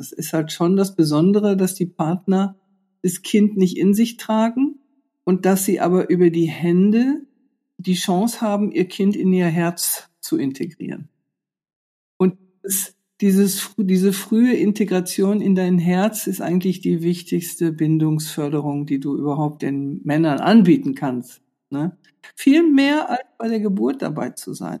[0.00, 2.56] Das ist halt schon das Besondere, dass die Partner
[3.02, 4.78] das Kind nicht in sich tragen
[5.24, 7.26] und dass sie aber über die Hände
[7.76, 11.10] die Chance haben, ihr Kind in ihr Herz zu integrieren.
[12.16, 19.00] Und das, dieses, diese frühe Integration in dein Herz ist eigentlich die wichtigste Bindungsförderung, die
[19.00, 21.42] du überhaupt den Männern anbieten kannst.
[21.68, 21.98] Ne?
[22.36, 24.80] Viel mehr als bei der Geburt dabei zu sein.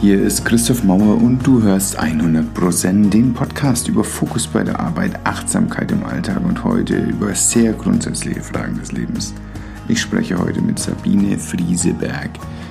[0.00, 5.18] Hier ist Christoph Mauer und du hörst 100% den Podcast über Fokus bei der Arbeit,
[5.24, 9.32] Achtsamkeit im Alltag und heute über sehr grundsätzliche Fragen des Lebens.
[9.88, 12.30] Ich spreche heute mit Sabine Frieseberg.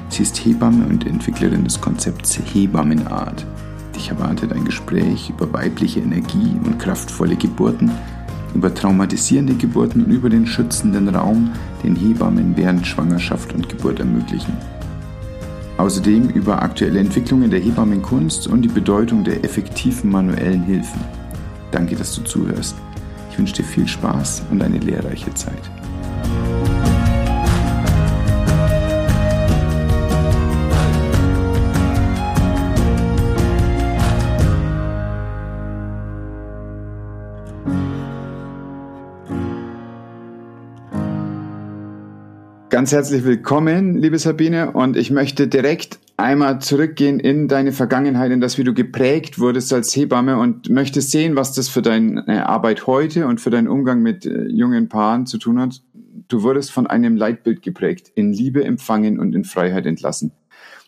[0.09, 3.45] Sie ist Hebamme und Entwicklerin des Konzepts Hebammenart.
[3.95, 7.91] Dich erwartet ein Gespräch über weibliche Energie und kraftvolle Geburten,
[8.53, 11.51] über traumatisierende Geburten und über den schützenden Raum,
[11.84, 14.53] den Hebammen während Schwangerschaft und Geburt ermöglichen.
[15.83, 21.01] Außerdem über aktuelle Entwicklungen der Hebammenkunst und die Bedeutung der effektiven manuellen Hilfen.
[21.71, 22.77] Danke, dass du zuhörst.
[23.29, 25.70] Ich wünsche dir viel Spaß und eine lehrreiche Zeit.
[42.84, 48.41] Ganz herzlich willkommen, liebe Sabine, und ich möchte direkt einmal zurückgehen in deine Vergangenheit, in
[48.41, 52.85] das, wie du geprägt wurdest als Hebamme und möchte sehen, was das für deine Arbeit
[52.85, 55.81] heute und für deinen Umgang mit äh, jungen Paaren zu tun hat.
[56.27, 60.34] Du wurdest von einem Leitbild geprägt, in Liebe empfangen und in Freiheit entlassen.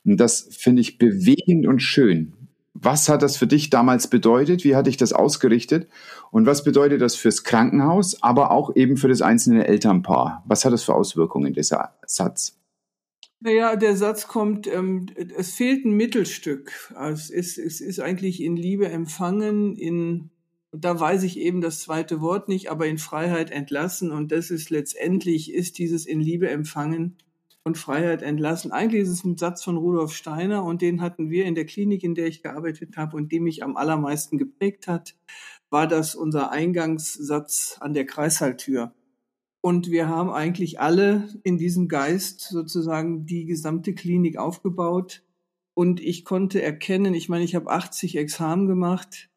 [0.03, 2.33] Und das finde ich bewegend und schön.
[2.73, 4.65] Was hat das für dich damals bedeutet?
[4.65, 5.87] Wie hat dich das ausgerichtet?
[6.35, 10.43] Und was bedeutet das fürs Krankenhaus, aber auch eben für das einzelne Elternpaar?
[10.45, 12.59] Was hat das für Auswirkungen, dieser Satz?
[13.39, 15.05] Naja, der Satz kommt, ähm,
[15.37, 16.93] es fehlt ein Mittelstück.
[16.93, 20.29] Also es, ist, es ist eigentlich in Liebe empfangen, in,
[20.73, 24.11] da weiß ich eben das zweite Wort nicht, aber in Freiheit entlassen.
[24.11, 27.15] Und das ist letztendlich, ist dieses in Liebe empfangen
[27.63, 28.73] und Freiheit entlassen.
[28.73, 32.03] Eigentlich ist es ein Satz von Rudolf Steiner und den hatten wir in der Klinik,
[32.03, 35.15] in der ich gearbeitet habe und die mich am allermeisten geprägt hat,
[35.75, 38.93] war das unser Eingangssatz an der Kreishalltür.
[39.59, 45.21] Und wir haben eigentlich alle in diesem Geist sozusagen die gesamte Klinik aufgebaut.
[45.73, 49.29] Und ich konnte erkennen, ich meine, ich habe 80 Examen gemacht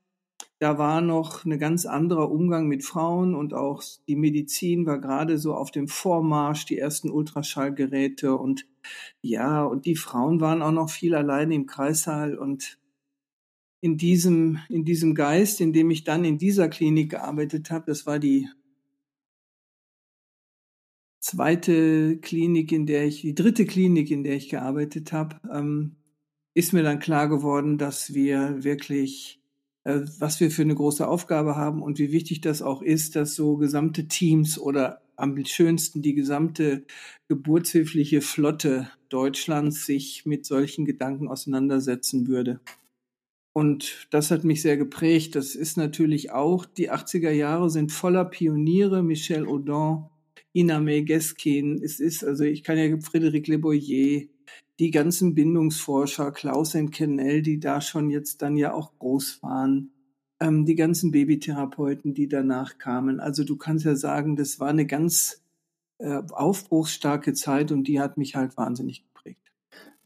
[0.60, 5.38] da war noch ein ganz anderer Umgang mit Frauen und auch die Medizin war gerade
[5.38, 8.66] so auf dem Vormarsch, die ersten Ultraschallgeräte und
[9.21, 12.78] ja, und die Frauen waren auch noch viel alleine im Kreissaal und
[13.81, 18.06] in diesem, in diesem Geist, in dem ich dann in dieser Klinik gearbeitet habe, das
[18.06, 18.49] war die
[21.21, 25.97] zweite Klinik, in der ich, die dritte Klinik, in der ich gearbeitet habe, ähm,
[26.55, 29.39] ist mir dann klar geworden, dass wir wirklich
[29.89, 33.34] äh, was wir für eine große Aufgabe haben und wie wichtig das auch ist, dass
[33.34, 36.84] so gesamte Teams oder am schönsten die gesamte
[37.28, 42.60] geburtshilfliche Flotte Deutschlands sich mit solchen Gedanken auseinandersetzen würde.
[43.53, 45.34] Und das hat mich sehr geprägt.
[45.34, 50.04] Das ist natürlich auch, die 80er Jahre sind voller Pioniere, Michel Audin,
[50.54, 54.22] Ina May Geskin, es ist, also ich kann ja Frédéric Le Boyer,
[54.78, 59.92] die ganzen Bindungsforscher, Klaus und Kennel, die da schon jetzt dann ja auch groß waren,
[60.41, 63.20] ähm, die ganzen Babytherapeuten, die danach kamen.
[63.20, 65.42] Also du kannst ja sagen, das war eine ganz
[65.98, 69.47] äh, aufbruchsstarke Zeit und die hat mich halt wahnsinnig geprägt.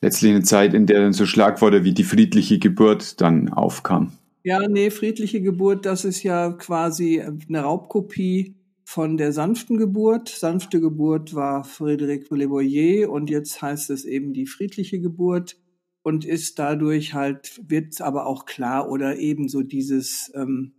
[0.01, 4.13] Letztlich eine Zeit, in der dann so Schlagworte wie die friedliche Geburt dann aufkam.
[4.45, 10.29] Ja, nee, friedliche Geburt, das ist ja quasi eine Raubkopie von der sanften Geburt.
[10.29, 15.57] Sanfte Geburt war Frédéric Le Boyer und jetzt heißt es eben die friedliche Geburt
[16.03, 20.73] und ist dadurch halt, wird aber auch klar oder ebenso dieses, ähm,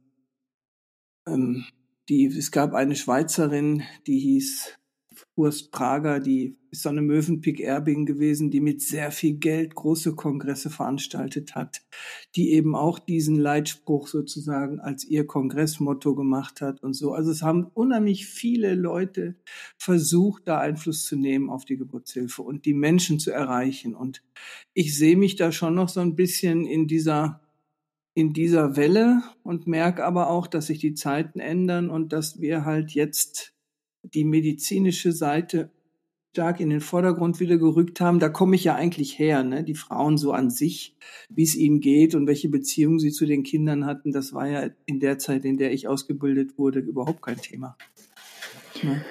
[1.26, 1.64] ähm,
[2.10, 4.78] die, es gab eine Schweizerin, die hieß
[5.36, 10.16] Urs Prager, die ist so eine Mövenpick Erbing gewesen, die mit sehr viel Geld große
[10.16, 11.84] Kongresse veranstaltet hat,
[12.36, 17.14] die eben auch diesen Leitspruch sozusagen als ihr Kongressmotto gemacht hat und so.
[17.14, 19.36] Also es haben unheimlich viele Leute
[19.78, 23.94] versucht, da Einfluss zu nehmen auf die Geburtshilfe und die Menschen zu erreichen.
[23.96, 24.24] Und
[24.74, 27.40] ich sehe mich da schon noch so ein bisschen in dieser
[28.16, 32.64] in dieser Welle und merke aber auch, dass sich die Zeiten ändern und dass wir
[32.64, 33.54] halt jetzt
[34.04, 35.72] die medizinische Seite
[36.34, 38.20] stark in den Vordergrund wieder gerückt haben.
[38.20, 39.64] Da komme ich ja eigentlich her, ne?
[39.64, 40.96] Die Frauen so an sich,
[41.30, 44.70] wie es ihnen geht und welche Beziehungen sie zu den Kindern hatten, das war ja
[44.88, 47.78] in der Zeit, in der ich ausgebildet wurde, überhaupt kein Thema.
[48.82, 49.06] Ne?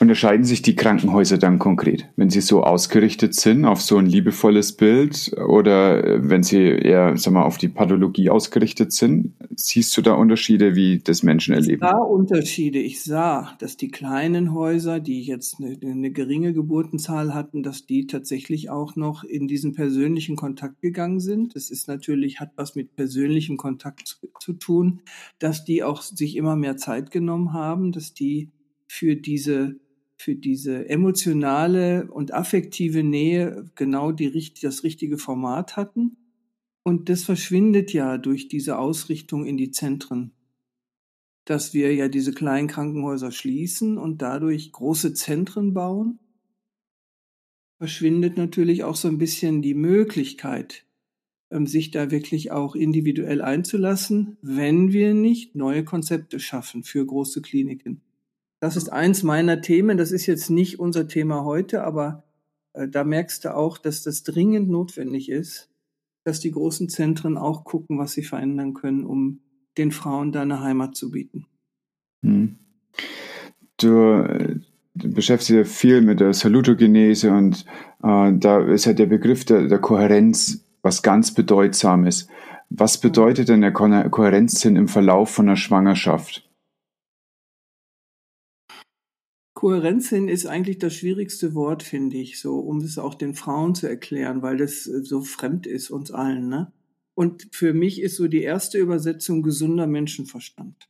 [0.00, 4.72] Unterscheiden sich die Krankenhäuser dann konkret, wenn sie so ausgerichtet sind auf so ein liebevolles
[4.72, 9.34] Bild oder äh, wenn sie eher, sag mal, auf die Pathologie ausgerichtet sind?
[9.54, 11.84] Siehst du da Unterschiede, wie das Menschen erleben?
[11.84, 12.78] Ich sah Unterschiede.
[12.78, 18.06] Ich sah, dass die kleinen Häuser, die jetzt eine, eine geringe Geburtenzahl hatten, dass die
[18.06, 21.54] tatsächlich auch noch in diesen persönlichen Kontakt gegangen sind.
[21.54, 25.02] Das ist natürlich, hat was mit persönlichem Kontakt zu, zu tun,
[25.38, 28.48] dass die auch sich immer mehr Zeit genommen haben, dass die
[28.86, 29.76] für diese
[30.20, 36.18] für diese emotionale und affektive Nähe genau die, das richtige Format hatten.
[36.82, 40.32] Und das verschwindet ja durch diese Ausrichtung in die Zentren,
[41.46, 46.18] dass wir ja diese kleinen Krankenhäuser schließen und dadurch große Zentren bauen.
[47.78, 50.84] Verschwindet natürlich auch so ein bisschen die Möglichkeit,
[51.50, 57.40] ähm, sich da wirklich auch individuell einzulassen, wenn wir nicht neue Konzepte schaffen für große
[57.40, 58.02] Kliniken.
[58.60, 59.96] Das ist eins meiner Themen.
[59.96, 62.24] Das ist jetzt nicht unser Thema heute, aber
[62.74, 65.70] äh, da merkst du auch, dass das dringend notwendig ist,
[66.24, 69.40] dass die großen Zentren auch gucken, was sie verändern können, um
[69.78, 71.46] den Frauen da eine Heimat zu bieten.
[72.22, 72.58] Hm.
[73.78, 74.56] Du, äh,
[74.94, 77.64] du beschäftigst dich viel mit der Salutogenese und
[78.02, 82.28] äh, da ist ja der Begriff der, der Kohärenz was ganz Bedeutsames.
[82.68, 86.49] Was bedeutet denn der Kohärenzsinn im Verlauf von einer Schwangerschaft?
[89.60, 93.86] Kohärenzsinn ist eigentlich das schwierigste Wort, finde ich, so, um es auch den Frauen zu
[93.86, 96.72] erklären, weil das äh, so fremd ist uns allen, ne?
[97.12, 100.88] Und für mich ist so die erste Übersetzung gesunder Menschenverstand.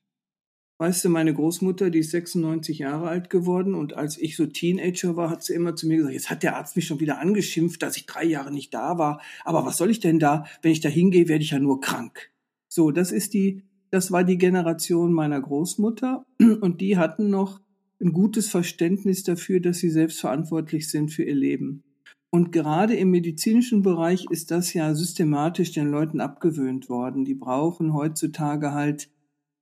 [0.78, 5.16] Weißt du, meine Großmutter, die ist 96 Jahre alt geworden und als ich so Teenager
[5.16, 7.82] war, hat sie immer zu mir gesagt, jetzt hat der Arzt mich schon wieder angeschimpft,
[7.82, 9.20] dass ich drei Jahre nicht da war.
[9.44, 10.44] Aber was soll ich denn da?
[10.62, 12.30] Wenn ich da hingehe, werde ich ja nur krank.
[12.68, 16.24] So, das ist die, das war die Generation meiner Großmutter
[16.60, 17.60] und die hatten noch
[18.00, 21.82] ein gutes Verständnis dafür, dass sie selbst verantwortlich sind für ihr Leben.
[22.30, 27.24] Und gerade im medizinischen Bereich ist das ja systematisch den Leuten abgewöhnt worden.
[27.24, 29.10] Die brauchen heutzutage halt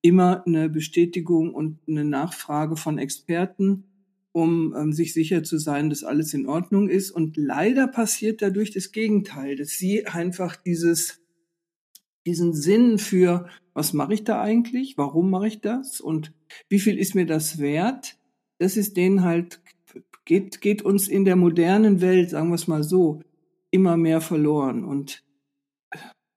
[0.03, 3.85] immer eine Bestätigung und eine Nachfrage von Experten,
[4.33, 7.11] um ähm, sich sicher zu sein, dass alles in Ordnung ist.
[7.11, 11.21] Und leider passiert dadurch das Gegenteil, dass sie einfach dieses,
[12.27, 14.99] diesen Sinn für, was mache ich da eigentlich?
[14.99, 16.01] Warum mache ich das?
[16.01, 16.35] Und
[16.69, 18.19] wie viel ist mir das wert?
[18.59, 19.61] Das ist denen halt,
[20.25, 23.23] geht, geht uns in der modernen Welt, sagen wir es mal so,
[23.71, 24.85] immer mehr verloren.
[24.85, 25.25] Und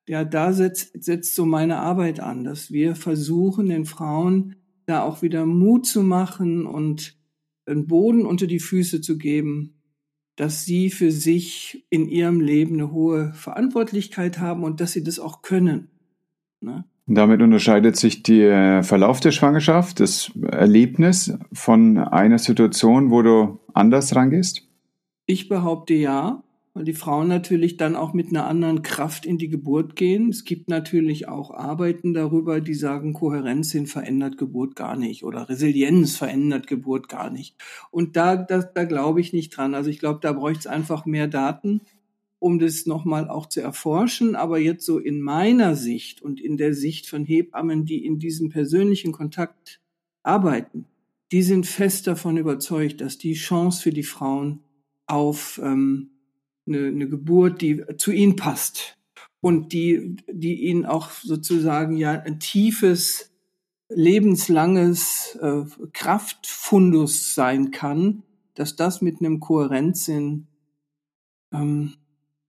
[0.07, 5.21] ja, da setzt, setzt so meine Arbeit an, dass wir versuchen, den Frauen da auch
[5.21, 7.17] wieder Mut zu machen und
[7.65, 9.81] einen Boden unter die Füße zu geben,
[10.35, 15.19] dass sie für sich in ihrem Leben eine hohe Verantwortlichkeit haben und dass sie das
[15.19, 15.89] auch können.
[16.61, 16.85] Ne?
[17.07, 24.15] Damit unterscheidet sich der Verlauf der Schwangerschaft, das Erlebnis von einer Situation, wo du anders
[24.15, 24.67] rangehst?
[25.25, 26.43] Ich behaupte ja,
[26.73, 30.29] weil die Frauen natürlich dann auch mit einer anderen Kraft in die Geburt gehen.
[30.29, 35.49] Es gibt natürlich auch Arbeiten darüber, die sagen, Kohärenz hin verändert Geburt gar nicht oder
[35.49, 37.55] Resilienz verändert Geburt gar nicht.
[37.89, 39.75] Und da, da, da glaube ich nicht dran.
[39.75, 41.81] Also ich glaube, da bräuchte es einfach mehr Daten
[42.41, 44.35] um das nochmal auch zu erforschen.
[44.35, 48.49] Aber jetzt so in meiner Sicht und in der Sicht von Hebammen, die in diesem
[48.49, 49.79] persönlichen Kontakt
[50.23, 50.87] arbeiten,
[51.31, 54.63] die sind fest davon überzeugt, dass die Chance für die Frauen
[55.05, 56.09] auf ähm,
[56.65, 58.97] eine, eine Geburt, die zu ihnen passt
[59.39, 63.31] und die, die ihnen auch sozusagen ja ein tiefes,
[63.87, 65.61] lebenslanges äh,
[65.93, 68.23] Kraftfundus sein kann,
[68.55, 70.47] dass das mit einem Kohärenzsinn
[71.53, 71.93] ähm,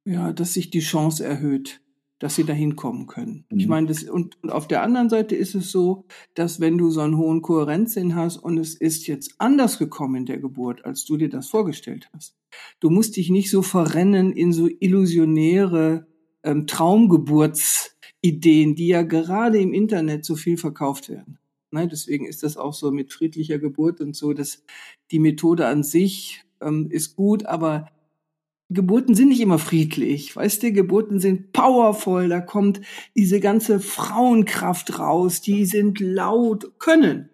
[0.04, 1.80] ja, dass sich die Chance erhöht,
[2.18, 3.44] dass sie dahin kommen können.
[3.50, 3.58] Mhm.
[3.58, 6.04] Ich meine, das, und, und auf der anderen Seite ist es so,
[6.34, 10.26] dass wenn du so einen hohen Kohärenzsinn hast und es ist jetzt anders gekommen in
[10.26, 12.36] der Geburt, als du dir das vorgestellt hast,
[12.78, 16.06] du musst dich nicht so verrennen in so illusionäre
[16.44, 21.38] ähm, Traumgeburtsideen, die ja gerade im Internet so viel verkauft werden.
[21.72, 24.62] Ne, deswegen ist das auch so mit friedlicher Geburt und so, dass
[25.10, 27.88] die Methode an sich ähm, ist gut, aber
[28.72, 30.34] Geburten sind nicht immer friedlich.
[30.34, 32.80] Weißt du, Geburten sind powerful, da kommt
[33.16, 37.30] diese ganze Frauenkraft raus, die sind laut, können.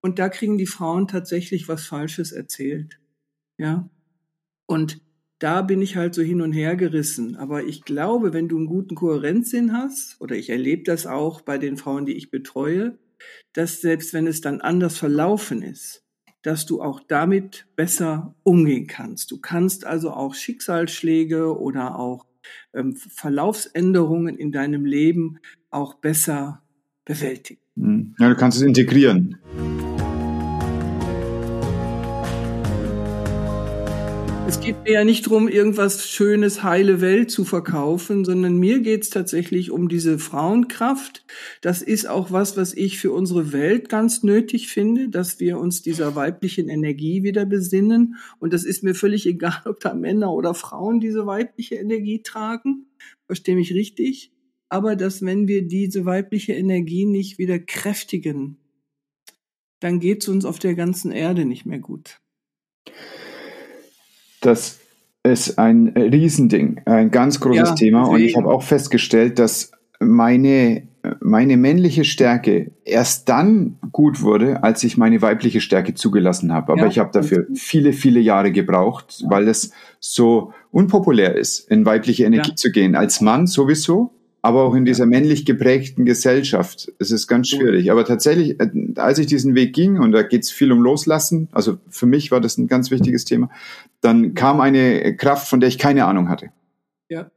[0.00, 3.00] Und da kriegen die Frauen tatsächlich was Falsches erzählt.
[3.56, 3.88] Ja.
[4.66, 5.00] Und
[5.38, 7.36] da bin ich halt so hin und her gerissen.
[7.36, 11.58] Aber ich glaube, wenn du einen guten Kohärenzsinn hast, oder ich erlebe das auch bei
[11.58, 12.98] den Frauen, die ich betreue,
[13.52, 16.03] dass selbst wenn es dann anders verlaufen ist,
[16.44, 19.30] dass du auch damit besser umgehen kannst.
[19.30, 22.26] Du kannst also auch Schicksalsschläge oder auch
[22.74, 25.38] ähm, Verlaufsänderungen in deinem Leben
[25.70, 26.62] auch besser
[27.04, 27.60] bewältigen.
[27.76, 28.14] Hm.
[28.18, 29.38] Ja, du kannst es integrieren.
[34.46, 39.04] Es geht mir ja nicht darum, irgendwas Schönes, heile Welt zu verkaufen, sondern mir geht
[39.04, 41.24] es tatsächlich um diese Frauenkraft.
[41.62, 45.80] Das ist auch was, was ich für unsere Welt ganz nötig finde, dass wir uns
[45.80, 48.16] dieser weiblichen Energie wieder besinnen.
[48.38, 52.86] Und das ist mir völlig egal, ob da Männer oder Frauen diese weibliche Energie tragen.
[53.26, 54.30] Verstehe mich richtig.
[54.68, 58.58] Aber dass wenn wir diese weibliche Energie nicht wieder kräftigen,
[59.80, 62.20] dann geht es uns auf der ganzen Erde nicht mehr gut.
[64.44, 64.78] Das
[65.22, 68.04] ist ein Riesending, ein ganz großes ja, Thema.
[68.04, 70.82] Und ich habe auch festgestellt, dass meine,
[71.20, 76.72] meine männliche Stärke erst dann gut wurde, als ich meine weibliche Stärke zugelassen habe.
[76.72, 81.86] Aber ja, ich habe dafür viele, viele Jahre gebraucht, weil es so unpopulär ist, in
[81.86, 82.56] weibliche Energie ja.
[82.56, 82.94] zu gehen.
[82.94, 84.10] Als Mann sowieso,
[84.44, 86.92] aber auch in dieser männlich geprägten Gesellschaft.
[86.98, 87.90] Es ist ganz schwierig.
[87.90, 91.48] Aber tatsächlich, äh, als ich diesen Weg ging, und da geht es viel um Loslassen,
[91.50, 93.48] also für mich war das ein ganz wichtiges Thema,
[94.02, 96.50] dann kam eine Kraft, von der ich keine Ahnung hatte.
[97.08, 97.30] Ja.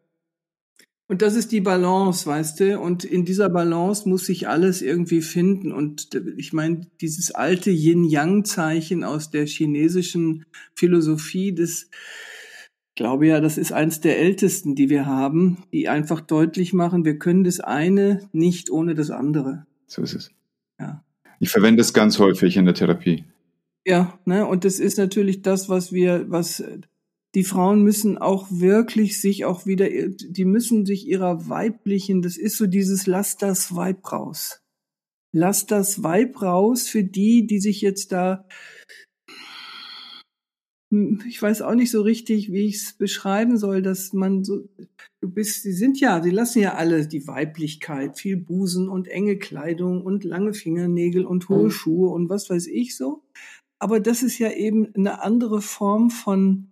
[1.07, 2.77] Und das ist die Balance, weißt du?
[2.77, 5.71] Und in dieser Balance muss sich alles irgendwie finden.
[5.71, 10.45] Und ich meine, dieses alte Yin-Yang-Zeichen aus der chinesischen
[10.75, 11.89] Philosophie, das,
[12.97, 17.17] glaube ja, das ist eins der ältesten, die wir haben, die einfach deutlich machen, wir
[17.17, 19.65] können das eine nicht ohne das andere.
[19.85, 20.31] So ist es.
[20.79, 21.05] Ja.
[21.39, 23.23] Ich verwende es ganz häufig in der Therapie.
[23.85, 26.61] Ja, ne, und das ist natürlich das, was wir, was
[27.35, 32.57] die Frauen müssen auch wirklich sich auch wieder, die müssen sich ihrer weiblichen, das ist
[32.57, 34.61] so dieses Lass das Weib raus.
[35.31, 38.45] Lass das Weib raus für die, die sich jetzt da
[40.89, 44.69] ich weiß auch nicht so richtig, wie ich es beschreiben soll, dass man so,
[45.19, 49.37] du bist, sie sind ja, sie lassen ja alle die Weiblichkeit, viel Busen und enge
[49.37, 51.71] Kleidung und lange Fingernägel und hohe mhm.
[51.71, 53.23] Schuhe und was weiß ich so.
[53.79, 56.71] Aber das ist ja eben eine andere Form von,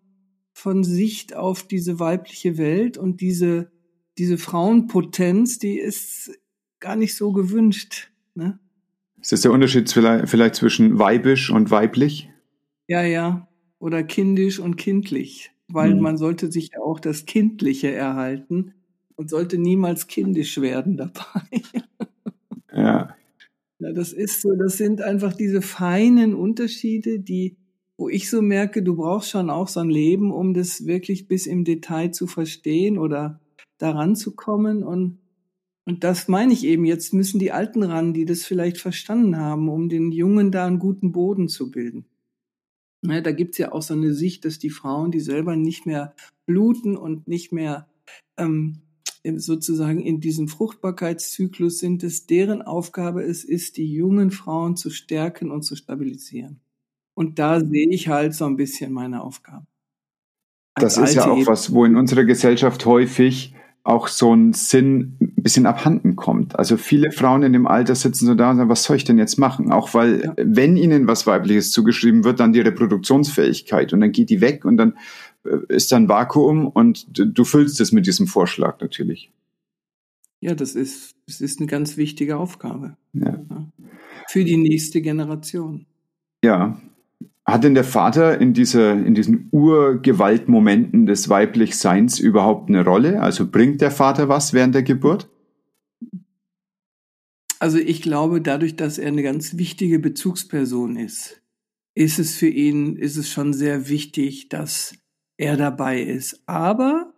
[0.53, 3.69] von Sicht auf diese weibliche Welt und diese,
[4.17, 6.31] diese Frauenpotenz, die ist
[6.79, 8.11] gar nicht so gewünscht.
[8.33, 8.59] Ne?
[9.19, 12.29] Ist das der Unterschied vielleicht, vielleicht zwischen weibisch und weiblich?
[12.87, 13.47] Ja, ja
[13.85, 16.01] oder kindisch und kindlich, weil mhm.
[16.01, 18.73] man sollte sich ja auch das Kindliche erhalten
[19.15, 21.61] und sollte niemals kindisch werden dabei.
[22.73, 23.15] ja.
[23.77, 27.57] Ja, das ist so, das sind einfach diese feinen Unterschiede, die,
[27.95, 31.45] wo ich so merke, du brauchst schon auch so ein Leben, um das wirklich bis
[31.45, 33.39] im Detail zu verstehen oder
[33.77, 35.19] daran zu kommen und
[35.87, 39.69] und das meine ich eben, jetzt müssen die Alten ran, die das vielleicht verstanden haben,
[39.69, 42.07] um den Jungen da einen guten Boden zu bilden.
[43.05, 46.15] Ne, da gibt's ja auch so eine Sicht, dass die Frauen, die selber nicht mehr
[46.45, 47.87] bluten und nicht mehr
[48.37, 48.81] ähm,
[49.35, 55.51] sozusagen in diesem Fruchtbarkeitszyklus sind, dass deren Aufgabe es ist, die jungen Frauen zu stärken
[55.51, 56.59] und zu stabilisieren.
[57.15, 59.65] Und da sehe ich halt so ein bisschen meine Aufgabe.
[60.75, 63.55] das ist ja auch was, wo in unserer Gesellschaft häufig
[63.85, 66.57] auch so ein Sinn ein bisschen abhanden kommt.
[66.57, 69.19] Also viele Frauen in dem Alter sitzen so da und sagen, was soll ich denn
[69.19, 69.71] jetzt machen?
[69.71, 70.33] Auch weil, ja.
[70.37, 74.77] wenn ihnen was Weibliches zugeschrieben wird, dann die Reproduktionsfähigkeit und dann geht die weg und
[74.77, 74.97] dann
[75.43, 79.31] äh, ist dann Vakuum und du füllst es mit diesem Vorschlag natürlich.
[80.41, 82.97] Ja, das ist, das ist eine ganz wichtige Aufgabe.
[83.13, 83.39] Ja.
[84.27, 85.85] Für die nächste Generation.
[86.43, 86.81] Ja,
[87.45, 93.21] hat denn der Vater in, dieser, in diesen Urgewaltmomenten des Weiblichseins überhaupt eine Rolle?
[93.21, 95.29] Also bringt der Vater was während der Geburt?
[97.59, 101.41] Also ich glaube, dadurch, dass er eine ganz wichtige Bezugsperson ist,
[101.93, 104.95] ist es für ihn, ist es schon sehr wichtig, dass
[105.37, 106.43] er dabei ist.
[106.47, 107.14] Aber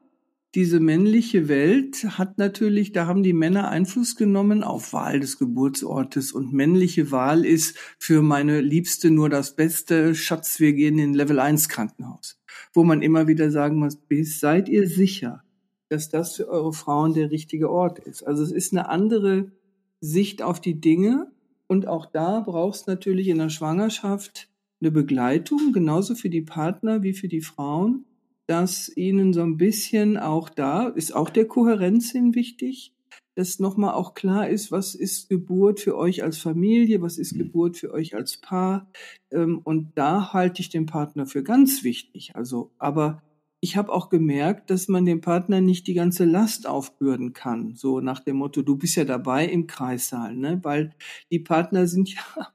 [0.55, 6.31] diese männliche Welt hat natürlich, da haben die Männer Einfluss genommen auf Wahl des Geburtsortes
[6.31, 10.15] und männliche Wahl ist für meine Liebste nur das Beste.
[10.15, 12.39] Schatz, wir gehen in Level 1 Krankenhaus.
[12.73, 13.97] Wo man immer wieder sagen muss,
[14.39, 15.43] seid ihr sicher,
[15.89, 18.23] dass das für eure Frauen der richtige Ort ist?
[18.23, 19.51] Also es ist eine andere
[19.99, 21.31] Sicht auf die Dinge
[21.67, 24.49] und auch da brauchst natürlich in der Schwangerschaft
[24.79, 28.05] eine Begleitung, genauso für die Partner wie für die Frauen
[28.47, 32.93] dass ihnen so ein bisschen auch da, ist auch der Kohärenzsinn wichtig,
[33.35, 37.39] dass nochmal auch klar ist, was ist Geburt für euch als Familie, was ist mhm.
[37.39, 38.89] Geburt für euch als Paar.
[39.31, 42.35] Ähm, und da halte ich den Partner für ganz wichtig.
[42.35, 43.21] Also, aber
[43.59, 47.75] ich habe auch gemerkt, dass man dem Partner nicht die ganze Last aufbürden kann.
[47.75, 50.59] So nach dem Motto, du bist ja dabei im Kreissaal, ne?
[50.63, 50.95] Weil
[51.31, 52.47] die Partner sind ja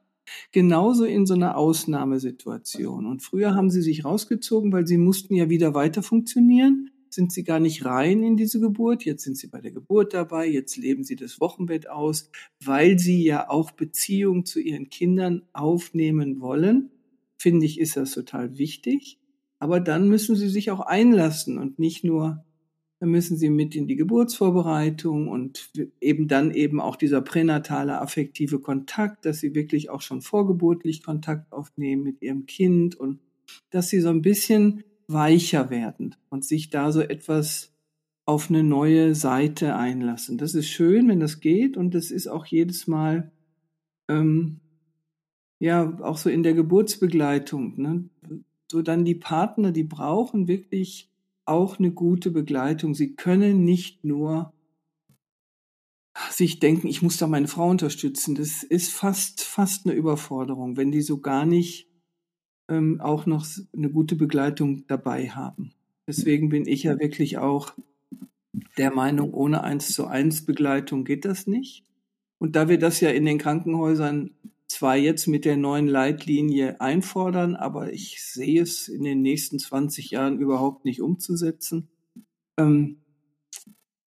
[0.51, 3.05] genauso in so einer Ausnahmesituation.
[3.05, 6.89] Und früher haben sie sich rausgezogen, weil sie mussten ja wieder weiter funktionieren.
[7.09, 9.05] Sind sie gar nicht rein in diese Geburt.
[9.05, 10.47] Jetzt sind sie bei der Geburt dabei.
[10.47, 12.29] Jetzt leben sie das Wochenbett aus,
[12.63, 16.89] weil sie ja auch Beziehung zu ihren Kindern aufnehmen wollen.
[17.37, 19.19] Finde ich, ist das total wichtig.
[19.59, 22.43] Aber dann müssen sie sich auch einlassen und nicht nur,
[23.03, 28.59] dann müssen sie mit in die Geburtsvorbereitung und eben dann eben auch dieser pränatale affektive
[28.59, 33.19] Kontakt, dass sie wirklich auch schon vorgeburtlich Kontakt aufnehmen mit ihrem Kind und
[33.71, 37.73] dass sie so ein bisschen weicher werden und sich da so etwas
[38.25, 40.37] auf eine neue Seite einlassen.
[40.37, 43.33] Das ist schön, wenn das geht und das ist auch jedes Mal
[44.07, 44.61] ähm,
[45.59, 47.81] ja auch so in der Geburtsbegleitung.
[47.81, 48.09] Ne?
[48.71, 51.12] So dann die Partner, die brauchen wirklich
[51.45, 52.93] auch eine gute Begleitung.
[52.93, 54.53] Sie können nicht nur
[56.29, 58.35] sich denken, ich muss da meine Frau unterstützen.
[58.35, 61.89] Das ist fast fast eine Überforderung, wenn die so gar nicht
[62.69, 63.45] ähm, auch noch
[63.75, 65.73] eine gute Begleitung dabei haben.
[66.07, 67.73] Deswegen bin ich ja wirklich auch
[68.77, 71.85] der Meinung, ohne eins zu eins Begleitung geht das nicht.
[72.39, 74.31] Und da wir das ja in den Krankenhäusern
[74.73, 80.11] zwar jetzt mit der neuen Leitlinie einfordern, aber ich sehe es in den nächsten 20
[80.11, 81.89] Jahren überhaupt nicht umzusetzen,
[82.57, 82.97] ähm,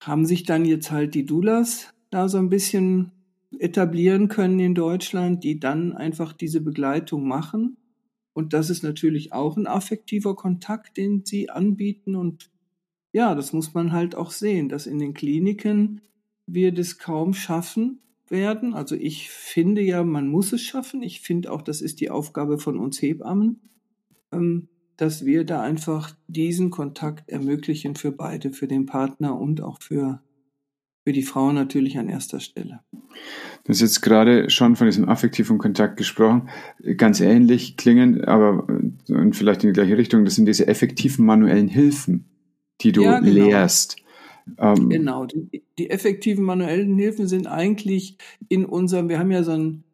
[0.01, 3.13] haben sich dann jetzt halt die Doulas da so ein bisschen
[3.59, 7.77] etablieren können in Deutschland, die dann einfach diese Begleitung machen.
[8.33, 12.51] Und das ist natürlich auch ein affektiver Kontakt, den sie anbieten und
[13.13, 16.03] ja, das muss man halt auch sehen, dass in den Kliniken
[16.47, 18.75] wir das kaum schaffen werden.
[18.75, 21.03] Also ich finde ja, man muss es schaffen.
[21.03, 23.61] Ich finde auch, das ist die Aufgabe von uns Hebammen,
[24.33, 29.81] ähm, dass wir da einfach diesen Kontakt ermöglichen für beide, für den Partner und auch
[29.83, 30.23] für,
[31.05, 32.81] für die Frau natürlich an erster Stelle.
[33.65, 36.49] Du hast jetzt gerade schon von diesem affektiven Kontakt gesprochen.
[36.97, 38.67] Ganz ähnlich klingen, aber
[39.09, 42.27] und vielleicht in die gleiche Richtung, das sind diese effektiven manuellen Hilfen
[42.81, 43.33] die du ja, genau.
[43.33, 43.97] lehrst.
[44.59, 48.17] Ähm, genau, die, die, effektiven manuellen Hilfen sind eigentlich
[48.49, 49.85] in unserem, wir haben ja so, ein,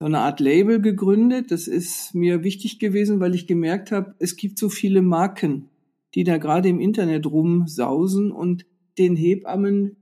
[0.00, 1.50] so eine Art Label gegründet.
[1.50, 5.68] Das ist mir wichtig gewesen, weil ich gemerkt habe, es gibt so viele Marken,
[6.14, 8.66] die da gerade im Internet rumsausen und
[8.98, 9.96] den Hebammen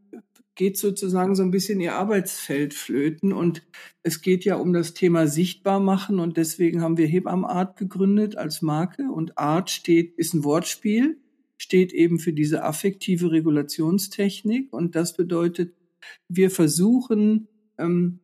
[0.55, 3.33] geht sozusagen so ein bisschen ihr Arbeitsfeld flöten.
[3.33, 3.63] Und
[4.03, 6.19] es geht ja um das Thema sichtbar machen.
[6.19, 9.05] Und deswegen haben wir Hebammenart gegründet als Marke.
[9.11, 11.17] Und Art steht, ist ein Wortspiel
[11.63, 14.73] steht eben für diese affektive Regulationstechnik.
[14.73, 15.77] Und das bedeutet,
[16.29, 17.47] wir versuchen,
[17.79, 18.19] ähm,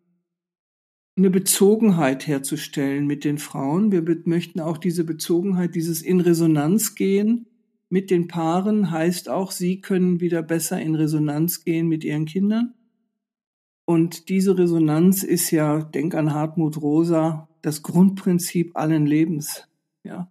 [1.16, 3.92] eine Bezogenheit herzustellen mit den Frauen.
[3.92, 7.46] Wir möchten auch diese Bezogenheit, dieses in Resonanz gehen
[7.90, 12.74] mit den Paaren, heißt auch, sie können wieder besser in Resonanz gehen mit ihren Kindern.
[13.85, 19.68] Und diese Resonanz ist ja, denk an Hartmut Rosa, das Grundprinzip allen Lebens.
[20.03, 20.31] Ja.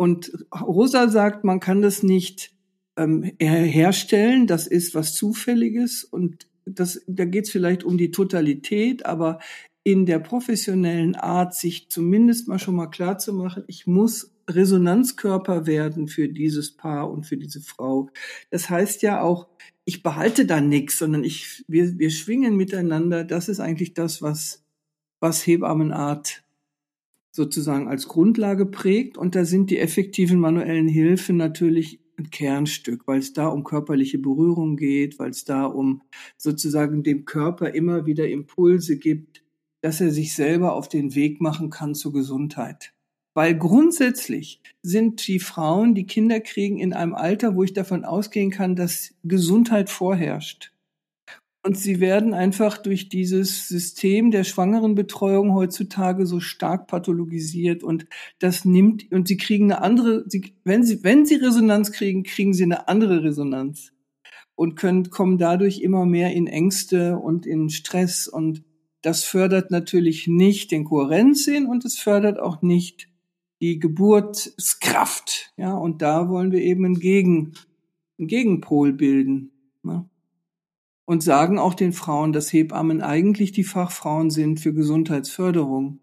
[0.00, 2.54] Und Rosa sagt, man kann das nicht
[2.96, 9.04] ähm, herstellen, das ist was Zufälliges und das, da geht es vielleicht um die Totalität,
[9.04, 9.40] aber
[9.84, 15.66] in der professionellen Art, sich zumindest mal schon mal klar zu machen, ich muss Resonanzkörper
[15.66, 18.08] werden für dieses Paar und für diese Frau.
[18.48, 19.48] Das heißt ja auch,
[19.84, 23.22] ich behalte da nichts, sondern ich, wir, wir schwingen miteinander.
[23.22, 24.64] Das ist eigentlich das, was,
[25.20, 26.42] was Hebammenart
[27.30, 29.16] sozusagen als Grundlage prägt.
[29.16, 34.18] Und da sind die effektiven manuellen Hilfen natürlich ein Kernstück, weil es da um körperliche
[34.18, 36.02] Berührung geht, weil es da um
[36.36, 39.42] sozusagen dem Körper immer wieder Impulse gibt,
[39.82, 42.92] dass er sich selber auf den Weg machen kann zur Gesundheit.
[43.34, 48.50] Weil grundsätzlich sind die Frauen, die Kinder kriegen, in einem Alter, wo ich davon ausgehen
[48.50, 50.72] kann, dass Gesundheit vorherrscht.
[51.62, 58.06] Und sie werden einfach durch dieses System der Schwangerenbetreuung heutzutage so stark pathologisiert und
[58.38, 62.54] das nimmt, und sie kriegen eine andere, sie, wenn sie, wenn sie Resonanz kriegen, kriegen
[62.54, 63.92] sie eine andere Resonanz
[64.54, 68.62] und können, kommen dadurch immer mehr in Ängste und in Stress und
[69.02, 73.08] das fördert natürlich nicht den Kohärenzsinn und es fördert auch nicht
[73.60, 77.52] die Geburtskraft, ja, und da wollen wir eben einen, Gegen,
[78.18, 79.52] einen Gegenpol bilden.
[79.82, 80.09] Ne?
[81.10, 85.98] Und sagen auch den Frauen, dass Hebammen eigentlich die Fachfrauen sind für Gesundheitsförderung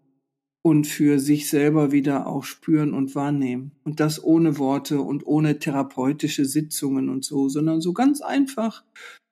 [0.60, 3.72] und für sich selber wieder auch spüren und wahrnehmen.
[3.84, 8.84] Und das ohne Worte und ohne therapeutische Sitzungen und so, sondern so ganz einfach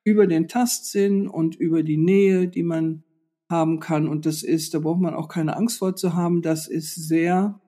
[0.03, 3.03] über den Tastsinn und über die Nähe, die man
[3.47, 4.07] haben kann.
[4.07, 7.61] Und das ist, da braucht man auch keine Angst vor zu haben, das ist sehr,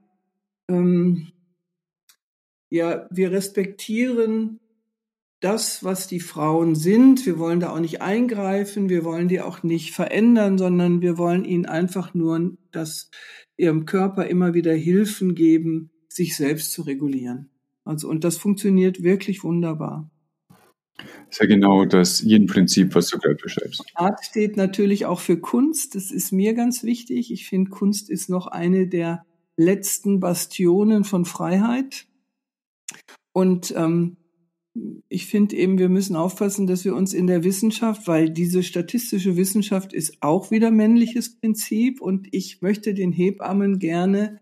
[0.68, 1.28] ähm,
[2.72, 4.60] ja, wir respektieren
[5.40, 7.26] das, was die Frauen sind.
[7.26, 11.46] Wir wollen da auch nicht eingreifen, wir wollen die auch nicht verändern, sondern wir wollen
[11.46, 13.10] ihnen einfach nur das
[13.58, 17.50] ihrem Körper immer wieder Hilfen geben, sich selbst zu regulieren.
[17.86, 20.10] Also, und das funktioniert wirklich wunderbar.
[20.98, 23.84] Das ist ja genau das Yin-Prinzip, was du gerade beschreibst.
[23.96, 25.96] Art steht natürlich auch für Kunst.
[25.96, 27.32] Das ist mir ganz wichtig.
[27.32, 29.26] Ich finde, Kunst ist noch eine der
[29.56, 32.08] letzten Bastionen von Freiheit.
[33.32, 34.18] Und ähm,
[35.10, 39.36] ich finde eben, wir müssen aufpassen, dass wir uns in der Wissenschaft, weil diese statistische
[39.36, 44.40] Wissenschaft ist auch wieder männliches Prinzip und ich möchte den Hebammen gerne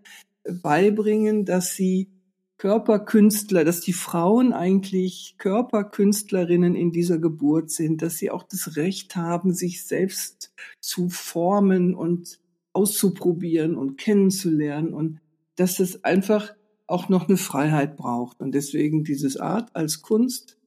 [0.62, 2.10] beibringen, dass sie
[2.58, 9.16] Körperkünstler, dass die Frauen eigentlich Körperkünstlerinnen in dieser Geburt sind, dass sie auch das Recht
[9.16, 12.40] haben, sich selbst zu formen und
[12.74, 15.20] auszuprobieren und kennenzulernen und
[15.56, 16.54] dass es einfach
[16.88, 18.40] auch noch eine Freiheit braucht.
[18.40, 20.58] Und deswegen dieses Art als Kunst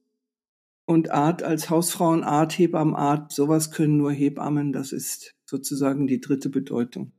[0.85, 4.71] und Art als Hausfrauenart, Hebammenart, sowas können nur Hebammen.
[4.71, 7.11] Das ist sozusagen die dritte Bedeutung.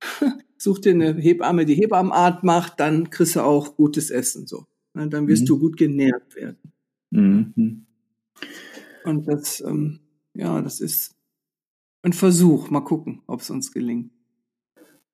[0.56, 4.66] Such dir eine Hebamme, die Hebammenart macht, dann kriegst du auch gutes Essen, so.
[4.94, 5.46] Dann wirst mhm.
[5.46, 6.72] du gut genährt werden.
[7.10, 7.86] Mhm.
[9.04, 10.00] Und das, ähm,
[10.34, 11.14] ja, das ist
[12.02, 12.70] ein Versuch.
[12.70, 14.10] Mal gucken, ob es uns gelingt.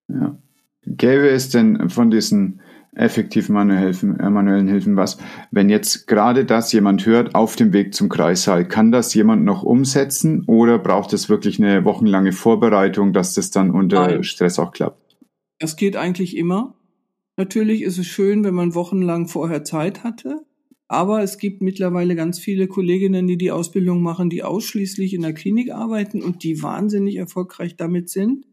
[0.09, 0.38] Ja.
[0.87, 2.61] Gäbe es denn von diesen
[2.94, 5.18] effektiven manuellen, äh, manuellen Hilfen was.
[5.50, 9.62] Wenn jetzt gerade das jemand hört auf dem Weg zum Kreissaal, kann das jemand noch
[9.62, 14.24] umsetzen oder braucht es wirklich eine wochenlange Vorbereitung, dass das dann unter Nein.
[14.24, 15.16] Stress auch klappt?
[15.59, 16.74] Es geht eigentlich immer.
[17.37, 20.44] Natürlich ist es schön, wenn man wochenlang vorher Zeit hatte.
[20.87, 25.33] Aber es gibt mittlerweile ganz viele Kolleginnen, die die Ausbildung machen, die ausschließlich in der
[25.33, 28.46] Klinik arbeiten und die wahnsinnig erfolgreich damit sind.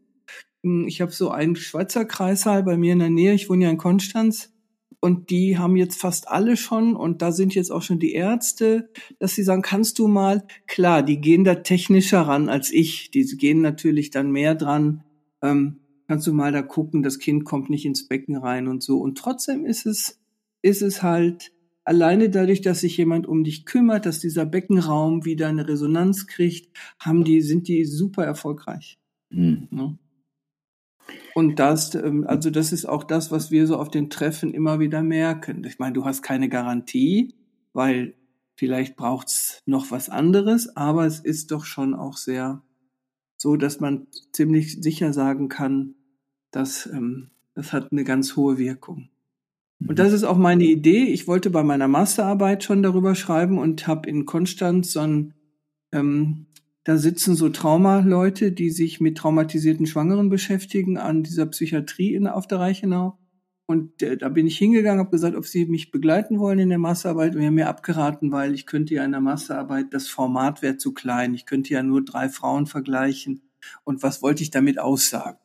[0.62, 3.34] Hm, ich habe so einen Schweizer Kreissaal bei mir in der Nähe.
[3.34, 4.52] Ich wohne ja in Konstanz.
[5.00, 8.88] Und die haben jetzt fast alle schon, und da sind jetzt auch schon die Ärzte,
[9.18, 13.10] dass sie sagen, kannst du mal, klar, die gehen da technischer ran als ich.
[13.10, 15.02] Die gehen natürlich dann mehr dran.
[15.42, 19.00] Ähm, kannst du mal da gucken, das Kind kommt nicht ins Becken rein und so.
[19.00, 20.20] Und trotzdem ist es,
[20.62, 21.50] ist es halt
[21.84, 26.76] alleine dadurch, dass sich jemand um dich kümmert, dass dieser Beckenraum wieder eine Resonanz kriegt,
[27.00, 28.98] haben die, sind die super erfolgreich.
[29.30, 29.68] Mhm.
[29.72, 29.98] Ja.
[31.34, 34.80] Und das, ähm, also das ist auch das, was wir so auf den Treffen immer
[34.80, 35.64] wieder merken.
[35.64, 37.34] Ich meine, du hast keine Garantie,
[37.72, 38.14] weil
[38.56, 42.62] vielleicht braucht's noch was anderes, aber es ist doch schon auch sehr
[43.36, 45.94] so, dass man ziemlich sicher sagen kann,
[46.52, 49.08] dass ähm, das hat eine ganz hohe Wirkung.
[49.88, 51.04] Und das ist auch meine Idee.
[51.04, 55.34] Ich wollte bei meiner Masterarbeit schon darüber schreiben und habe in Konstanz so ein
[55.90, 56.46] ähm,
[56.84, 62.46] da sitzen so Traumaleute, die sich mit traumatisierten Schwangeren beschäftigen an dieser Psychiatrie in, auf
[62.48, 63.18] der Reichenau.
[63.66, 66.78] Und äh, da bin ich hingegangen, habe gesagt, ob sie mich begleiten wollen in der
[66.78, 67.34] Masterarbeit.
[67.34, 70.76] Und wir haben mir abgeraten, weil ich könnte ja in der Masterarbeit, das Format wäre
[70.76, 71.34] zu klein.
[71.34, 73.42] Ich könnte ja nur drei Frauen vergleichen.
[73.84, 75.38] Und was wollte ich damit aussagen?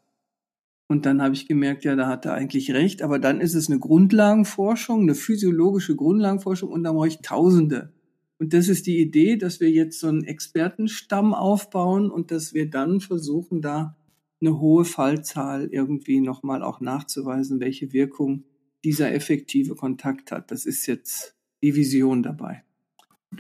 [0.90, 3.04] Und dann habe ich gemerkt, ja, da hat er eigentlich recht.
[3.04, 7.94] Aber dann ist es eine Grundlagenforschung, eine physiologische Grundlagenforschung und da brauche ich Tausende
[8.40, 12.70] und das ist die Idee, dass wir jetzt so einen Expertenstamm aufbauen und dass wir
[12.70, 13.98] dann versuchen, da
[14.40, 18.44] eine hohe Fallzahl irgendwie nochmal auch nachzuweisen, welche Wirkung
[18.84, 20.52] dieser effektive Kontakt hat.
[20.52, 22.64] Das ist jetzt die Vision dabei.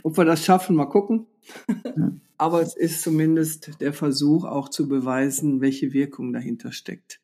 [0.01, 1.27] Ob wir das schaffen, mal gucken.
[2.38, 7.21] Aber es ist zumindest der Versuch, auch zu beweisen, welche Wirkung dahinter steckt.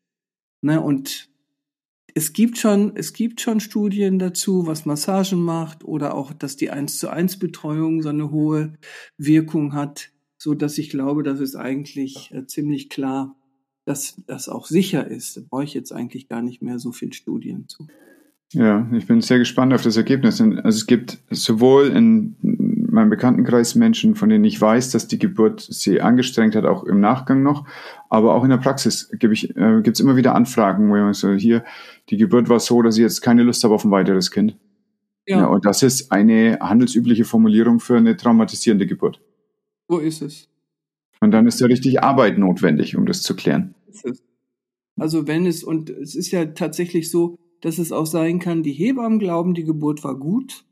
[0.62, 1.30] Ne, und
[2.16, 6.70] es gibt schon, es gibt schon Studien dazu, was Massagen macht oder auch, dass die
[6.70, 8.74] 1 zu 1 Betreuung so eine hohe
[9.18, 13.36] Wirkung hat, so dass ich glaube, dass es eigentlich äh, ziemlich klar,
[13.86, 15.38] dass das auch sicher ist.
[15.38, 17.88] Da brauche ich jetzt eigentlich gar nicht mehr so viel Studien zu.
[18.52, 20.40] Ja, ich bin sehr gespannt auf das Ergebnis.
[20.40, 22.36] Also es gibt sowohl in
[22.94, 27.00] meinem Bekanntenkreis Menschen, von denen ich weiß, dass die Geburt sie angestrengt hat, auch im
[27.00, 27.66] Nachgang noch.
[28.10, 31.18] Aber auch in der Praxis gebe ich, äh, gibt es immer wieder Anfragen, wo ich
[31.18, 31.64] so, hier,
[32.10, 34.58] die Geburt war so, dass ich jetzt keine Lust habe auf ein weiteres Kind.
[35.28, 35.40] Ja.
[35.40, 35.46] ja.
[35.48, 39.20] Und das ist eine handelsübliche Formulierung für eine traumatisierende Geburt.
[39.88, 40.48] Wo ist es?
[41.20, 43.76] Und dann ist ja richtig Arbeit notwendig, um das zu klären.
[44.98, 48.74] Also wenn es, und es ist ja tatsächlich so, dass es auch sein kann, die
[48.74, 50.66] Hebammen glauben, die Geburt war gut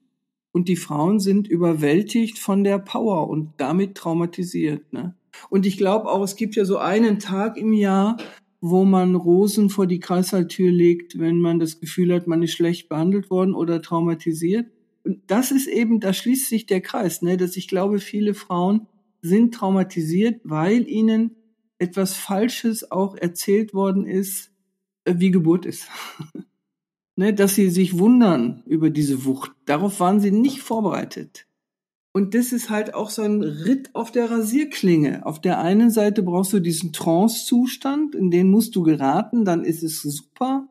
[0.51, 4.91] und die Frauen sind überwältigt von der Power und damit traumatisiert.
[4.91, 5.15] Ne?
[5.49, 8.17] Und ich glaube auch, es gibt ja so einen Tag im Jahr,
[8.59, 12.89] wo man Rosen vor die Kreissaaltür legt, wenn man das Gefühl hat, man ist schlecht
[12.89, 14.67] behandelt worden oder traumatisiert.
[15.03, 18.87] Und das ist eben, da schließt sich der Kreis, ne, dass ich glaube, viele Frauen
[19.21, 21.35] sind traumatisiert, weil ihnen
[21.79, 24.51] etwas Falsches auch erzählt worden ist,
[25.05, 25.87] äh, wie Geburt ist.
[27.21, 29.51] ne, dass sie sich wundern über diese Wucht.
[29.67, 31.45] Darauf waren sie nicht vorbereitet.
[32.13, 35.23] Und das ist halt auch so ein Ritt auf der Rasierklinge.
[35.23, 39.83] Auf der einen Seite brauchst du diesen Trance-Zustand, in den musst du geraten, dann ist
[39.83, 40.67] es super.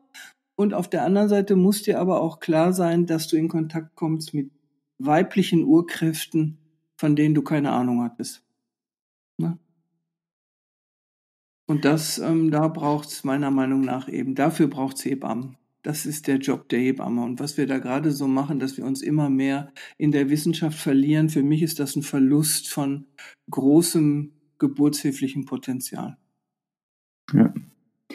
[0.55, 3.95] Und auf der anderen Seite muss dir aber auch klar sein, dass du in Kontakt
[3.95, 4.51] kommst mit
[4.99, 6.57] weiblichen Urkräften,
[6.97, 8.43] von denen du keine Ahnung hattest.
[9.37, 9.57] Ne?
[11.65, 15.55] Und das, ähm, da braucht's meiner Meinung nach eben, dafür braucht's Hebammen.
[15.83, 17.23] Das ist der Job der Hebamme.
[17.23, 20.77] Und was wir da gerade so machen, dass wir uns immer mehr in der Wissenschaft
[20.77, 23.05] verlieren, für mich ist das ein Verlust von
[23.49, 26.17] großem geburtshilflichen Potenzial.
[27.33, 27.53] Ja.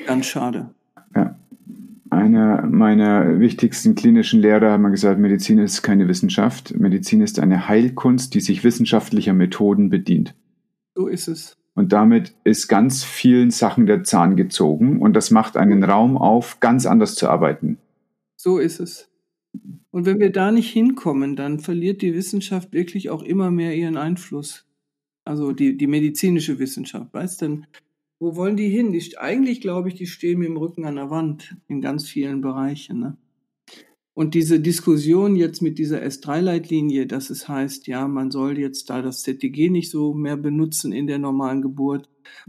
[0.07, 0.74] Ganz schade.
[1.14, 1.38] Ja.
[2.11, 6.74] Einer meiner wichtigsten klinischen Lehrer hat mal gesagt, Medizin ist keine Wissenschaft.
[6.79, 10.35] Medizin ist eine Heilkunst, die sich wissenschaftlicher Methoden bedient.
[10.94, 11.57] So ist es.
[11.76, 16.58] Und damit ist ganz vielen Sachen der Zahn gezogen und das macht einen Raum auf,
[16.58, 17.78] ganz anders zu arbeiten.
[18.34, 19.10] So ist es.
[19.90, 23.98] Und wenn wir da nicht hinkommen, dann verliert die Wissenschaft wirklich auch immer mehr ihren
[23.98, 24.66] Einfluss.
[25.24, 27.62] Also die, die medizinische Wissenschaft, weißt du?
[28.18, 28.92] Wo wollen die hin?
[28.92, 32.40] Die, eigentlich glaube ich, die stehen mit dem Rücken an der Wand in ganz vielen
[32.40, 33.00] Bereichen.
[33.00, 33.16] Ne?
[34.16, 39.02] Und diese Diskussion jetzt mit dieser S3-Leitlinie, dass es heißt, ja, man soll jetzt da
[39.02, 42.09] das ZTG nicht so mehr benutzen in der normalen Geburt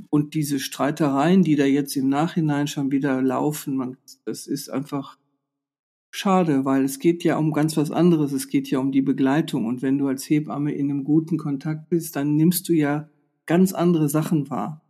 [0.10, 5.17] und diese Streitereien, die da jetzt im Nachhinein schon wieder laufen, man, das ist einfach
[6.10, 8.32] schade, weil es geht ja um ganz was anderes.
[8.32, 9.65] Es geht ja um die Begleitung.
[9.65, 13.10] Und wenn du als Hebamme in einem guten Kontakt bist, dann nimmst du ja
[13.45, 14.86] ganz andere Sachen wahr.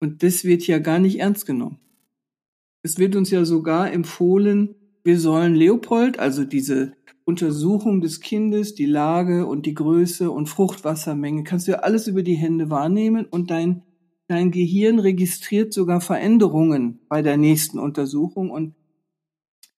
[0.00, 1.80] Und das wird ja gar nicht ernst genommen.
[2.82, 4.75] Es wird uns ja sogar empfohlen,
[5.06, 6.92] wir sollen Leopold, also diese
[7.24, 12.24] Untersuchung des Kindes, die Lage und die Größe und Fruchtwassermenge, kannst du ja alles über
[12.24, 13.82] die Hände wahrnehmen und dein,
[14.26, 18.74] dein Gehirn registriert sogar Veränderungen bei der nächsten Untersuchung und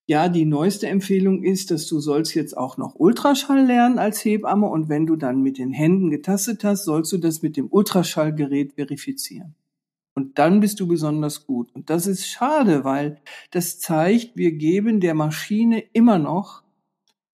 [0.07, 4.67] ja, die neueste Empfehlung ist, dass du sollst jetzt auch noch Ultraschall lernen als Hebamme
[4.67, 8.73] und wenn du dann mit den Händen getastet hast, sollst du das mit dem Ultraschallgerät
[8.73, 9.53] verifizieren.
[10.19, 11.73] Und dann bist du besonders gut.
[11.73, 16.61] Und das ist schade, weil das zeigt, wir geben der Maschine immer noch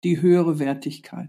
[0.03, 1.29] die höhere Wertigkeit.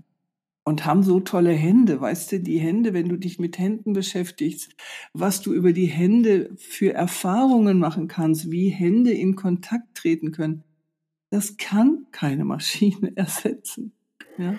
[0.63, 4.77] Und haben so tolle Hände, weißt du, die Hände, wenn du dich mit Händen beschäftigst,
[5.11, 10.63] was du über die Hände für Erfahrungen machen kannst, wie Hände in Kontakt treten können,
[11.31, 13.91] das kann keine Maschine ersetzen.
[14.37, 14.57] Ja?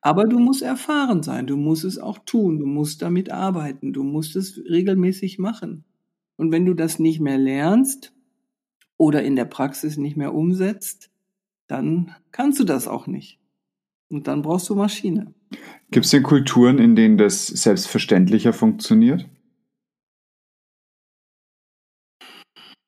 [0.00, 4.02] Aber du musst erfahren sein, du musst es auch tun, du musst damit arbeiten, du
[4.02, 5.84] musst es regelmäßig machen.
[6.42, 8.12] Und wenn du das nicht mehr lernst
[8.96, 11.08] oder in der Praxis nicht mehr umsetzt,
[11.68, 13.38] dann kannst du das auch nicht.
[14.10, 15.32] Und dann brauchst du Maschine.
[15.92, 19.28] Gibt es denn Kulturen, in denen das selbstverständlicher funktioniert?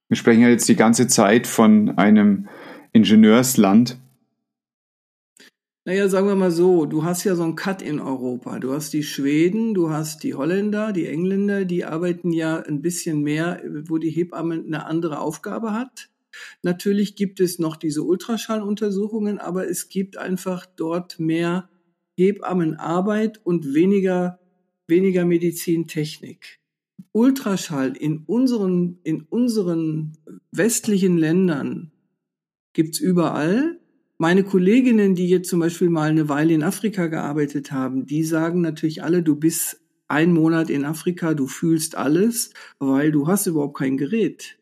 [0.08, 2.48] Wir sprechen ja jetzt die ganze Zeit von einem
[2.92, 4.00] Ingenieursland,
[5.86, 8.58] naja, sagen wir mal so, du hast ja so einen Cut in Europa.
[8.58, 13.20] Du hast die Schweden, du hast die Holländer, die Engländer, die arbeiten ja ein bisschen
[13.20, 16.08] mehr, wo die Hebamme eine andere Aufgabe hat.
[16.62, 21.68] Natürlich gibt es noch diese Ultraschalluntersuchungen, aber es gibt einfach dort mehr
[22.16, 24.38] Hebammenarbeit und weniger,
[24.86, 26.60] weniger Medizintechnik.
[27.12, 30.16] Ultraschall in unseren, in unseren
[30.50, 31.92] westlichen Ländern
[32.72, 33.78] gibt's überall.
[34.18, 38.60] Meine Kolleginnen, die jetzt zum Beispiel mal eine Weile in Afrika gearbeitet haben, die sagen
[38.60, 43.76] natürlich alle, du bist ein Monat in Afrika, du fühlst alles, weil du hast überhaupt
[43.76, 44.56] kein Gerät.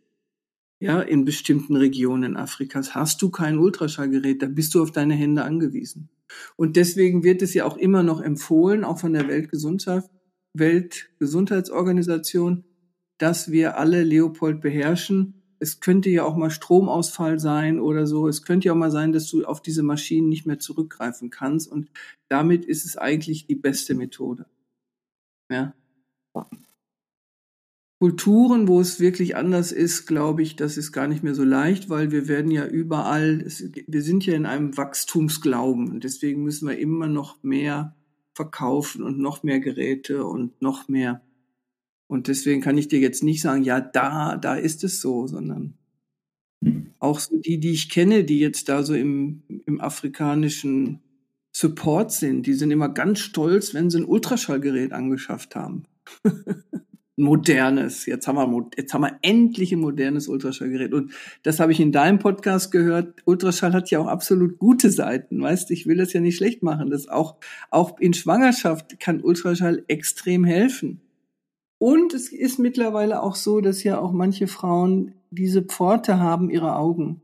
[0.80, 5.44] Ja, in bestimmten Regionen Afrikas hast du kein Ultraschallgerät, da bist du auf deine Hände
[5.44, 6.08] angewiesen.
[6.56, 10.04] Und deswegen wird es ja auch immer noch empfohlen, auch von der Weltgesundheit,
[10.54, 12.64] Weltgesundheitsorganisation,
[13.18, 18.26] dass wir alle Leopold beherrschen, es könnte ja auch mal Stromausfall sein oder so.
[18.26, 21.70] Es könnte ja auch mal sein, dass du auf diese Maschinen nicht mehr zurückgreifen kannst.
[21.70, 21.88] Und
[22.28, 24.46] damit ist es eigentlich die beste Methode.
[25.48, 25.72] Ja.
[28.00, 31.88] Kulturen, wo es wirklich anders ist, glaube ich, das ist gar nicht mehr so leicht,
[31.88, 36.76] weil wir werden ja überall, wir sind ja in einem Wachstumsglauben und deswegen müssen wir
[36.76, 37.94] immer noch mehr
[38.34, 41.20] verkaufen und noch mehr Geräte und noch mehr
[42.06, 45.74] und deswegen kann ich dir jetzt nicht sagen, ja, da, da ist es so, sondern
[46.62, 46.88] hm.
[46.98, 51.00] auch so die, die ich kenne, die jetzt da so im, im afrikanischen
[51.52, 55.84] Support sind, die sind immer ganz stolz, wenn sie ein Ultraschallgerät angeschafft haben.
[57.16, 58.06] modernes.
[58.06, 60.92] Jetzt haben wir, jetzt haben wir endlich ein modernes Ultraschallgerät.
[60.92, 61.12] Und
[61.42, 63.14] das habe ich in deinem Podcast gehört.
[63.24, 65.40] Ultraschall hat ja auch absolut gute Seiten.
[65.40, 66.90] Weißt, ich will das ja nicht schlecht machen.
[66.90, 67.36] Das auch,
[67.70, 71.00] auch in Schwangerschaft kann Ultraschall extrem helfen.
[71.82, 76.76] Und es ist mittlerweile auch so, dass ja auch manche Frauen diese Pforte haben, ihre
[76.76, 77.22] Augen.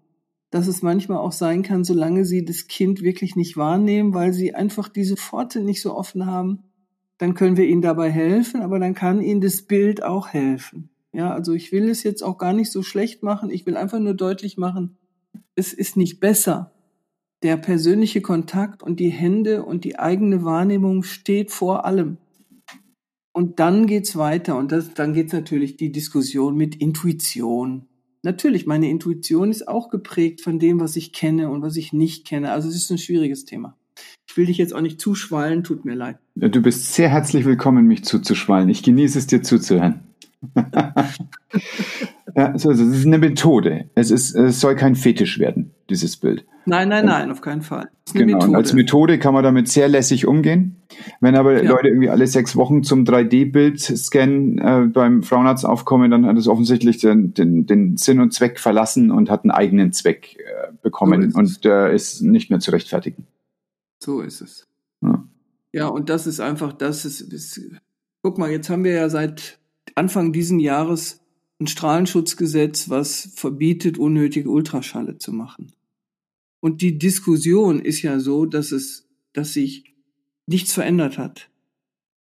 [0.50, 4.56] Dass es manchmal auch sein kann, solange sie das Kind wirklich nicht wahrnehmen, weil sie
[4.56, 6.64] einfach diese Pforte nicht so offen haben,
[7.18, 10.90] dann können wir ihnen dabei helfen, aber dann kann ihnen das Bild auch helfen.
[11.12, 13.50] Ja, also ich will es jetzt auch gar nicht so schlecht machen.
[13.50, 14.98] Ich will einfach nur deutlich machen,
[15.54, 16.72] es ist nicht besser.
[17.44, 22.18] Der persönliche Kontakt und die Hände und die eigene Wahrnehmung steht vor allem.
[23.38, 27.86] Und dann geht's weiter und das, dann geht's natürlich die Diskussion mit Intuition.
[28.24, 32.26] natürlich, meine Intuition ist auch geprägt von dem, was ich kenne und was ich nicht
[32.26, 32.50] kenne.
[32.50, 33.76] Also es ist ein schwieriges Thema.
[34.28, 36.18] Ich will dich jetzt auch nicht zuschwallen, tut mir leid.
[36.34, 38.68] Du bist sehr herzlich willkommen, mich zuzuschwallen.
[38.70, 40.00] Ich genieße es, dir zuzuhören.
[42.34, 43.88] ja, so, das ist eine Methode.
[43.94, 46.44] Es, ist, es soll kein Fetisch werden, dieses Bild.
[46.68, 47.88] Nein, nein, nein, auf keinen Fall.
[48.12, 48.56] Genau, Methode.
[48.56, 50.76] als Methode kann man damit sehr lässig umgehen.
[51.20, 51.70] Wenn aber ja.
[51.70, 56.98] Leute irgendwie alle sechs Wochen zum 3D-Bild-Scan äh, beim Frauenarzt aufkommen, dann hat es offensichtlich
[56.98, 61.38] den, den, den Sinn und Zweck verlassen und hat einen eigenen Zweck äh, bekommen so
[61.38, 63.26] und äh, ist nicht mehr zu rechtfertigen.
[63.98, 64.66] So ist es.
[65.00, 65.24] Ja,
[65.72, 67.60] ja und das ist einfach, das ist, ist,
[68.22, 69.58] guck mal, jetzt haben wir ja seit
[69.94, 71.20] Anfang diesen Jahres
[71.60, 75.72] ein Strahlenschutzgesetz, was verbietet, unnötige Ultraschalle zu machen.
[76.60, 79.94] Und die Diskussion ist ja so, dass es, dass sich
[80.46, 81.50] nichts verändert hat.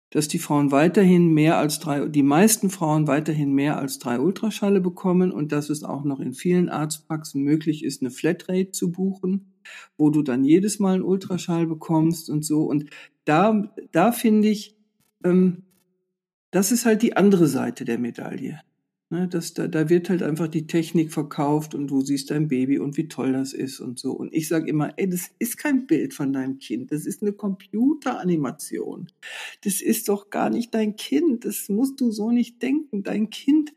[0.09, 4.81] Dass die Frauen weiterhin mehr als drei, die meisten Frauen weiterhin mehr als drei Ultraschalle
[4.81, 9.53] bekommen und dass es auch noch in vielen Arztpraxen möglich ist, eine Flatrate zu buchen,
[9.97, 12.63] wo du dann jedes Mal einen Ultraschall bekommst und so.
[12.63, 12.89] Und
[13.25, 14.77] da, da finde ich,
[15.23, 15.63] ähm,
[16.51, 18.61] das ist halt die andere Seite der Medaille.
[19.11, 22.79] Ne, das, da, da wird halt einfach die Technik verkauft und du siehst dein Baby
[22.79, 24.11] und wie toll das ist und so.
[24.13, 27.31] Und ich sage immer, ey, das ist kein Bild von deinem Kind, das ist eine
[27.31, 29.11] Computeranimation.
[29.63, 33.03] Das ist doch gar nicht dein Kind, das musst du so nicht denken.
[33.03, 33.73] Dein Kind,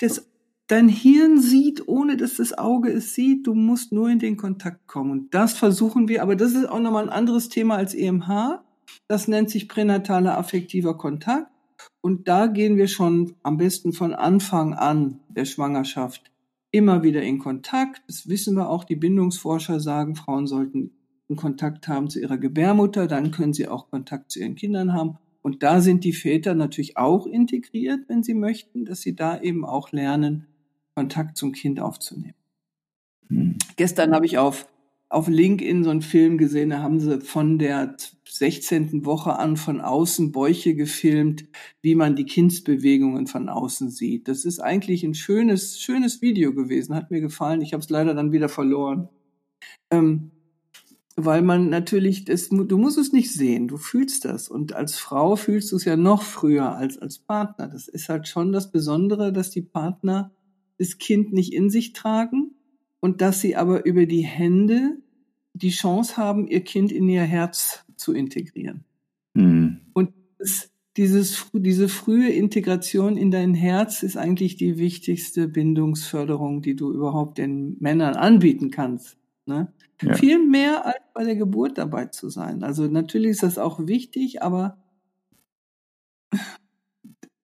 [0.00, 0.28] das,
[0.66, 4.88] dein Hirn sieht, ohne dass das Auge es sieht, du musst nur in den Kontakt
[4.88, 5.12] kommen.
[5.12, 8.64] Und das versuchen wir, aber das ist auch nochmal ein anderes Thema als EMH.
[9.06, 11.52] Das nennt sich pränataler affektiver Kontakt.
[12.00, 16.30] Und da gehen wir schon am besten von Anfang an der Schwangerschaft
[16.70, 18.02] immer wieder in Kontakt.
[18.06, 18.84] Das wissen wir auch.
[18.84, 20.92] Die Bindungsforscher sagen, Frauen sollten
[21.28, 25.18] einen Kontakt haben zu ihrer Gebärmutter, dann können sie auch Kontakt zu ihren Kindern haben.
[25.42, 29.64] Und da sind die Väter natürlich auch integriert, wenn sie möchten, dass sie da eben
[29.64, 30.46] auch lernen,
[30.94, 32.34] Kontakt zum Kind aufzunehmen.
[33.28, 33.56] Hm.
[33.76, 34.68] Gestern habe ich auf
[35.10, 37.96] auf LinkedIn so einen Film gesehen, da haben sie von der
[38.28, 39.04] 16.
[39.04, 41.46] Woche an von außen Bäuche gefilmt,
[41.82, 44.28] wie man die Kindsbewegungen von außen sieht.
[44.28, 47.60] Das ist eigentlich ein schönes, schönes Video gewesen, hat mir gefallen.
[47.60, 49.08] Ich habe es leider dann wieder verloren.
[49.90, 50.30] Ähm,
[51.16, 54.48] weil man natürlich, das, du musst es nicht sehen, du fühlst das.
[54.48, 57.66] Und als Frau fühlst du es ja noch früher als als Partner.
[57.66, 60.30] Das ist halt schon das Besondere, dass die Partner
[60.78, 62.54] das Kind nicht in sich tragen,
[63.00, 64.98] und dass sie aber über die Hände
[65.52, 68.84] die Chance haben, ihr Kind in ihr Herz zu integrieren.
[69.34, 69.80] Mhm.
[69.92, 76.76] Und das, dieses, diese frühe Integration in dein Herz ist eigentlich die wichtigste Bindungsförderung, die
[76.76, 79.16] du überhaupt den Männern anbieten kannst.
[79.46, 79.72] Ne?
[80.02, 80.14] Ja.
[80.14, 82.62] Viel mehr als bei der Geburt dabei zu sein.
[82.62, 84.78] Also natürlich ist das auch wichtig, aber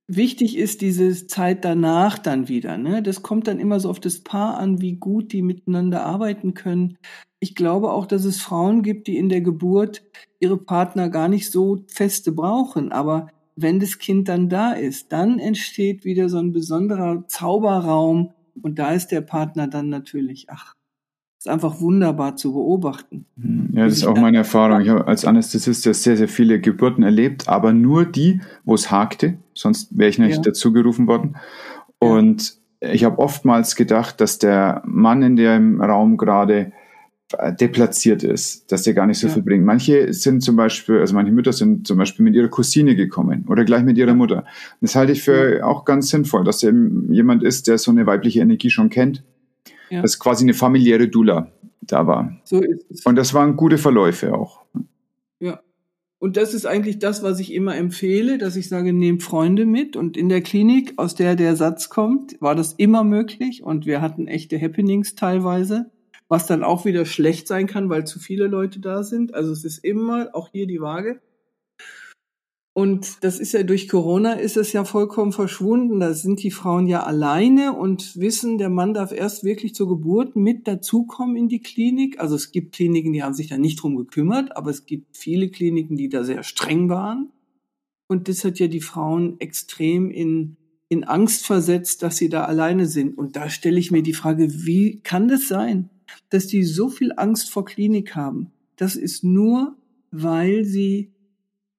[0.09, 2.79] Wichtig ist diese Zeit danach dann wieder.
[2.79, 3.03] Ne?
[3.03, 6.97] Das kommt dann immer so auf das Paar an, wie gut die miteinander arbeiten können.
[7.41, 10.05] Ich glaube auch, dass es Frauen gibt, die in der Geburt
[10.39, 12.93] ihre Partner gar nicht so feste brauchen.
[12.93, 18.33] Aber wenn das Kind dann da ist, dann entsteht wieder so ein besonderer Zauberraum.
[18.63, 20.76] Und da ist der Partner dann natürlich, ach,
[21.47, 23.27] ist einfach wunderbar zu beobachten.
[23.73, 24.81] Ja, das ist auch meine Erfahrung.
[24.81, 28.91] Ich habe als Anästhesist ja sehr, sehr viele Geburten erlebt, aber nur die, wo es
[28.91, 30.43] hakte, sonst wäre ich nicht ja.
[30.43, 31.37] dazu gerufen worden.
[31.99, 32.91] Und ja.
[32.91, 36.73] ich habe oftmals gedacht, dass der Mann in dem Raum gerade
[37.39, 39.35] äh, deplatziert ist, dass der gar nicht so ja.
[39.35, 39.65] viel bringt.
[39.65, 43.65] Manche sind zum Beispiel, also manche Mütter sind zum Beispiel mit ihrer Cousine gekommen oder
[43.65, 44.45] gleich mit ihrer Mutter.
[44.81, 48.41] Das halte ich für auch ganz sinnvoll, dass eben jemand ist, der so eine weibliche
[48.41, 49.23] Energie schon kennt
[49.91, 50.03] ja.
[50.03, 51.51] dass quasi eine familiäre Dula
[51.83, 52.37] da war.
[52.45, 53.07] So ist es.
[53.07, 54.65] Und das waren gute Verläufe auch.
[55.41, 55.61] Ja.
[56.19, 59.97] Und das ist eigentlich das, was ich immer empfehle, dass ich sage, nehmt Freunde mit.
[59.97, 63.63] Und in der Klinik, aus der der Satz kommt, war das immer möglich.
[63.63, 65.91] Und wir hatten echte Happenings teilweise,
[66.29, 69.35] was dann auch wieder schlecht sein kann, weil zu viele Leute da sind.
[69.35, 71.21] Also es ist immer auch hier die Waage.
[72.77, 75.99] Und das ist ja durch Corona ist es ja vollkommen verschwunden.
[75.99, 80.37] Da sind die Frauen ja alleine und wissen, der Mann darf erst wirklich zur Geburt
[80.37, 82.21] mit dazukommen in die Klinik.
[82.21, 85.49] Also es gibt Kliniken, die haben sich da nicht drum gekümmert, aber es gibt viele
[85.49, 87.33] Kliniken, die da sehr streng waren.
[88.09, 90.59] Und das hat ja die Frauen extrem in,
[90.91, 93.17] in Angst versetzt, dass sie da alleine sind.
[93.17, 95.89] Und da stelle ich mir die Frage, wie kann das sein,
[96.29, 98.53] dass die so viel Angst vor Klinik haben?
[98.77, 99.79] Das ist nur,
[100.11, 101.16] weil sie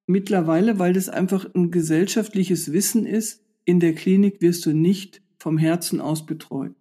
[0.08, 5.58] mittlerweile, weil das einfach ein gesellschaftliches Wissen ist, in der Klinik wirst du nicht vom
[5.58, 6.74] Herzen aus betreut.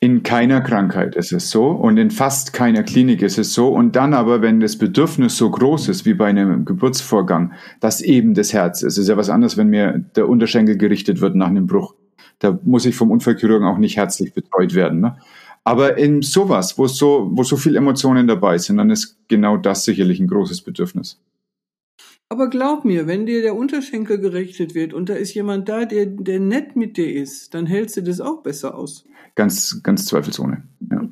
[0.00, 3.68] In keiner Krankheit ist es so und in fast keiner Klinik ist es so.
[3.68, 8.34] Und dann aber, wenn das Bedürfnis so groß ist wie bei einem Geburtsvorgang, dass eben
[8.34, 8.94] das Herz ist.
[8.94, 11.94] Es ist ja was anderes, wenn mir der Unterschenkel gerichtet wird nach einem Bruch.
[12.40, 15.00] da muss ich vom Unfallchirurgen auch nicht herzlich betreut werden.
[15.00, 15.16] Ne?
[15.64, 19.84] Aber in sowas, wo so, wo so viel Emotionen dabei sind, dann ist genau das
[19.84, 21.18] sicherlich ein großes Bedürfnis.
[22.28, 26.06] Aber glaub mir, wenn dir der Unterschenkel gerichtet wird und da ist jemand da, der,
[26.06, 29.04] der nett mit dir ist, dann hältst du das auch besser aus.
[29.34, 30.62] Ganz, ganz zweifelsohne.
[30.90, 31.08] Ja.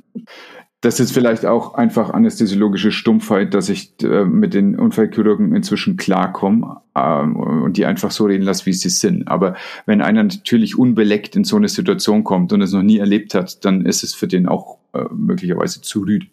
[0.83, 6.81] Das ist vielleicht auch einfach anästhesiologische Stumpfheit, dass ich äh, mit den Unfallchirurgen inzwischen klarkomme
[6.97, 9.29] ähm, und die einfach so reden lasse, wie sie sind.
[9.29, 9.55] Aber
[9.87, 13.65] wenn einer natürlich unbeleckt in so eine Situation kommt und es noch nie erlebt hat,
[13.65, 16.27] dann ist es für den auch äh, möglicherweise zu rüd.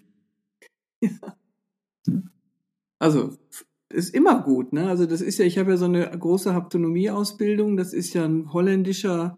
[1.02, 1.12] Ja.
[2.98, 3.38] Also
[3.90, 4.90] ist immer gut, ne?
[4.90, 7.78] Also das ist ja, ich habe ja so eine große Haptonomie-Ausbildung.
[7.78, 9.38] Das ist ja ein holländischer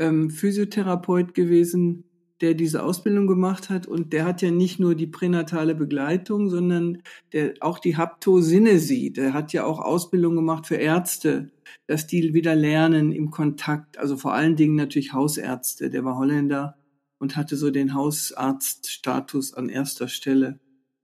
[0.00, 2.07] ähm, Physiotherapeut gewesen,
[2.40, 7.02] der diese Ausbildung gemacht hat und der hat ja nicht nur die pränatale Begleitung, sondern
[7.32, 9.16] der auch die Haptosinne sieht.
[9.16, 11.50] Der hat ja auch Ausbildung gemacht für Ärzte,
[11.86, 15.90] dass die wieder lernen im Kontakt, also vor allen Dingen natürlich Hausärzte.
[15.90, 16.76] Der war Holländer
[17.18, 20.60] und hatte so den Hausarztstatus an erster Stelle,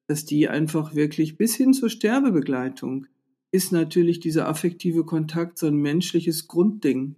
[0.06, 3.06] dass die einfach wirklich bis hin zur Sterbebegleitung
[3.50, 7.14] ist natürlich dieser affektive Kontakt so ein menschliches Grundding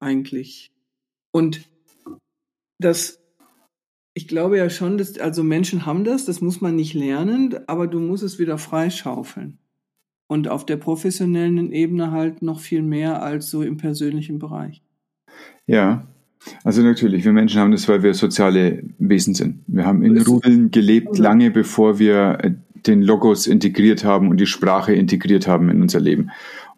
[0.00, 0.72] eigentlich.
[1.32, 1.68] Und
[2.78, 3.22] das
[4.16, 7.86] ich glaube ja schon, dass, also Menschen haben das, das muss man nicht lernen, aber
[7.86, 9.58] du musst es wieder freischaufeln.
[10.26, 14.82] Und auf der professionellen Ebene halt noch viel mehr als so im persönlichen Bereich.
[15.66, 16.06] Ja,
[16.64, 19.60] also natürlich, wir Menschen haben das, weil wir soziale Wesen sind.
[19.66, 22.52] Wir haben in Rudeln gelebt, lange bevor wir äh,
[22.86, 26.30] den Logos integriert haben und die Sprache integriert haben in unser Leben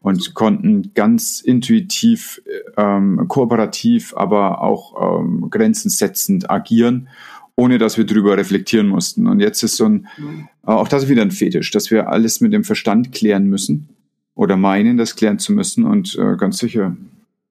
[0.09, 2.43] und konnten ganz intuitiv,
[2.79, 7.09] ähm, kooperativ, aber auch ähm, grenzensetzend agieren,
[7.57, 9.27] ohne dass wir drüber reflektieren mussten.
[9.27, 10.49] Und jetzt ist so ein, mhm.
[10.63, 13.91] auch das ist wieder ein Fetisch, dass wir alles mit dem Verstand klären müssen
[14.35, 16.97] oder meinen, das klären zu müssen und äh, ganz sicher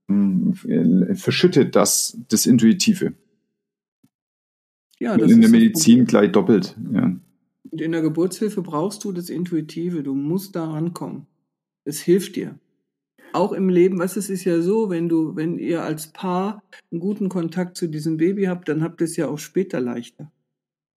[0.08, 3.14] mh, hm, verschüttet das das Intuitive.
[4.99, 6.76] Ja, das in der Medizin gleich doppelt.
[6.91, 7.16] Ja.
[7.70, 10.01] Und in der Geburtshilfe brauchst du das Intuitive.
[10.01, 11.28] Du musst da rankommen.
[11.88, 12.59] Es hilft dir.
[13.31, 16.61] Auch im Leben, was es ist ja so, wenn du, wenn ihr als Paar
[16.91, 20.29] einen guten Kontakt zu diesem Baby habt, dann habt ihr es ja auch später leichter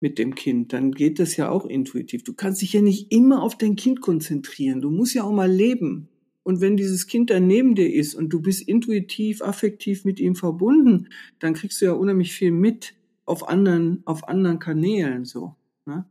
[0.00, 0.72] mit dem Kind.
[0.72, 2.24] Dann geht das ja auch intuitiv.
[2.24, 4.80] Du kannst dich ja nicht immer auf dein Kind konzentrieren.
[4.80, 6.08] Du musst ja auch mal leben.
[6.42, 10.34] Und wenn dieses Kind dann neben dir ist und du bist intuitiv, affektiv mit ihm
[10.34, 12.94] verbunden, dann kriegst du ja unheimlich viel mit
[13.26, 15.54] auf anderen, auf anderen Kanälen so.
[15.86, 16.04] Ne?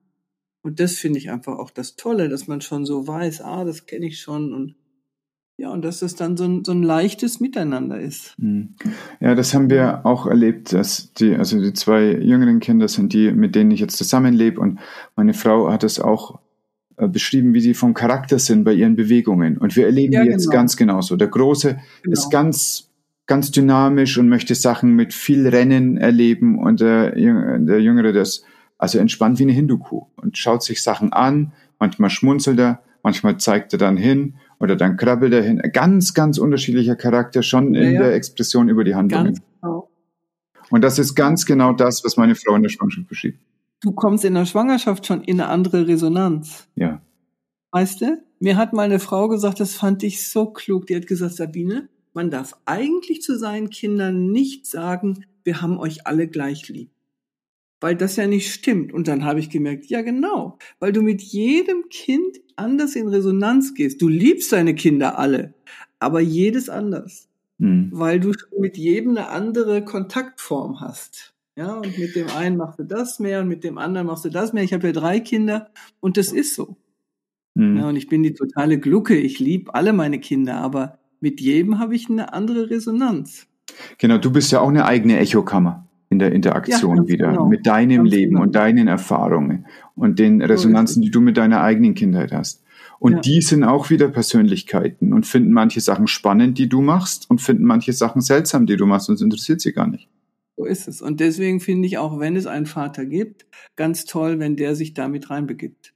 [0.70, 3.88] Und das finde ich einfach auch das Tolle, dass man schon so weiß, ah, das
[3.88, 4.76] kenne ich schon und
[5.58, 8.36] ja, und dass es dann so ein, so ein leichtes Miteinander ist.
[8.38, 8.76] Hm.
[9.20, 13.32] Ja, das haben wir auch erlebt, dass die, also die zwei jüngeren Kinder sind die,
[13.32, 14.78] mit denen ich jetzt zusammenlebe und
[15.16, 16.38] meine Frau hat es auch
[16.98, 19.58] äh, beschrieben, wie sie vom Charakter sind bei ihren Bewegungen.
[19.58, 20.54] Und wir erleben ja, die jetzt genau.
[20.54, 21.16] ganz genauso.
[21.16, 22.14] Der Große genau.
[22.14, 22.92] ist ganz,
[23.26, 28.46] ganz dynamisch und möchte Sachen mit viel Rennen erleben und der, der Jüngere, der ist
[28.80, 33.74] also entspannt wie eine Hindukuh und schaut sich Sachen an, manchmal schmunzelt er, manchmal zeigt
[33.74, 35.62] er dann hin oder dann krabbelt er hin.
[35.74, 39.40] Ganz, ganz unterschiedlicher Charakter schon in ja, der Expression über die Handlungen.
[39.62, 39.90] Genau.
[40.72, 43.38] Und das ist ganz genau das, was meine Frau in der Schwangerschaft beschrieb.
[43.82, 46.68] Du kommst in der Schwangerschaft schon in eine andere Resonanz.
[46.76, 47.02] Ja.
[47.72, 48.22] Weißt du?
[48.40, 50.88] Mir hat mal eine Frau gesagt, das fand ich so klug.
[50.88, 56.08] Die hat gesagt, Sabine, man darf eigentlich zu seinen Kindern nicht sagen, wir haben euch
[56.08, 56.92] alle gleich lieb
[57.82, 58.94] weil das ja nicht stimmt.
[58.94, 63.74] Und dann habe ich gemerkt, ja genau, weil du mit jedem Kind anders in Resonanz
[63.74, 64.02] gehst.
[64.02, 65.54] Du liebst deine Kinder alle,
[66.00, 67.90] aber jedes anders, mhm.
[67.92, 71.34] weil du mit jedem eine andere Kontaktform hast.
[71.56, 74.30] Ja, und mit dem einen machst du das mehr und mit dem anderen machst du
[74.30, 74.64] das mehr.
[74.64, 75.70] Ich habe ja drei Kinder
[76.00, 76.78] und das ist so.
[77.56, 77.78] Mhm.
[77.78, 79.18] Ja, und ich bin die totale Glucke.
[79.18, 83.48] Ich liebe alle meine Kinder, aber mit jedem habe ich eine andere Resonanz.
[83.98, 87.48] Genau, du bist ja auch eine eigene Echokammer in der Interaktion ja, wieder genau.
[87.48, 88.44] mit deinem ganz Leben genau.
[88.44, 92.64] und deinen Erfahrungen und den Resonanzen, die du mit deiner eigenen Kindheit hast.
[93.00, 93.20] Und ja.
[93.20, 97.64] die sind auch wieder Persönlichkeiten und finden manche Sachen spannend, die du machst und finden
[97.64, 100.10] manche Sachen seltsam, die du machst und es interessiert sie gar nicht.
[100.58, 101.02] So ist es.
[101.02, 103.46] Und deswegen finde ich auch, wenn es einen Vater gibt,
[103.78, 105.94] ganz toll, wenn der sich damit reinbegibt.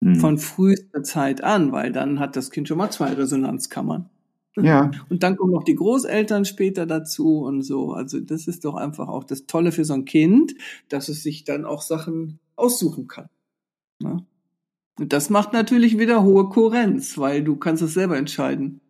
[0.00, 0.16] Mhm.
[0.16, 4.10] Von frühester Zeit an, weil dann hat das Kind schon mal zwei Resonanzkammern.
[4.58, 4.90] Ja.
[5.10, 7.92] Und dann kommen noch die Großeltern später dazu und so.
[7.92, 10.54] Also das ist doch einfach auch das Tolle für so ein Kind,
[10.88, 13.28] dass es sich dann auch Sachen aussuchen kann.
[14.00, 14.24] Ne?
[14.98, 18.80] Und das macht natürlich wieder hohe Kohärenz, weil du kannst es selber entscheiden.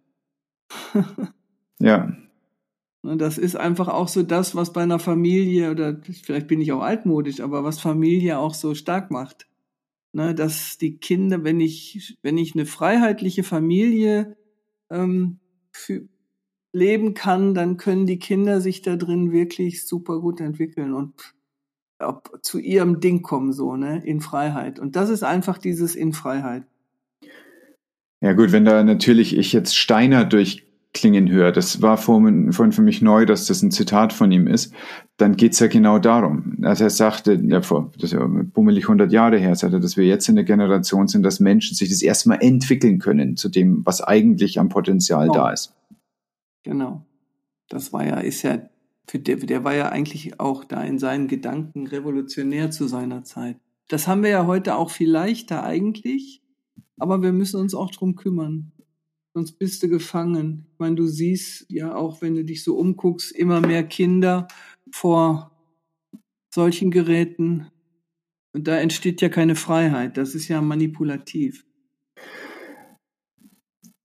[1.81, 2.17] ja.
[3.03, 6.73] Und das ist einfach auch so das, was bei einer Familie, oder vielleicht bin ich
[6.73, 9.49] auch altmodisch, aber was Familie auch so stark macht.
[10.13, 14.37] Ne, dass die Kinder, wenn ich, wenn ich eine freiheitliche Familie
[14.89, 15.41] ähm,
[16.73, 21.35] leben kann, dann können die Kinder sich da drin wirklich super gut entwickeln und
[21.99, 24.79] ob, zu ihrem Ding kommen, so, ne, in Freiheit.
[24.79, 26.65] Und das ist einfach dieses in Freiheit.
[28.21, 30.25] Ja gut, wenn da natürlich ich jetzt Steiner
[30.97, 34.47] durchklingen höre, das war vorhin, vorhin für mich neu, dass das ein Zitat von ihm
[34.47, 34.73] ist,
[35.19, 36.59] dann geht's ja genau darum.
[36.63, 40.05] Also er sagte, ja, vor, das ist ja bummelig 100 Jahre her, sagte, dass wir
[40.05, 44.01] jetzt in der Generation sind, dass Menschen sich das erstmal entwickeln können zu dem, was
[44.01, 45.35] eigentlich am Potenzial genau.
[45.35, 45.75] da ist.
[46.65, 47.05] Genau.
[47.69, 48.59] Das war ja, ist ja,
[49.07, 53.57] für der, der war ja eigentlich auch da in seinen Gedanken revolutionär zu seiner Zeit.
[53.89, 56.43] Das haben wir ja heute auch viel leichter eigentlich,
[56.99, 58.73] aber wir müssen uns auch drum kümmern.
[59.37, 60.65] Sonst bist du gefangen.
[60.73, 64.49] Ich meine, du siehst ja auch, wenn du dich so umguckst, immer mehr Kinder
[64.91, 65.51] vor
[66.55, 67.67] solchen Geräten.
[68.55, 70.17] Und da entsteht ja keine Freiheit.
[70.17, 71.67] Das ist ja manipulativ.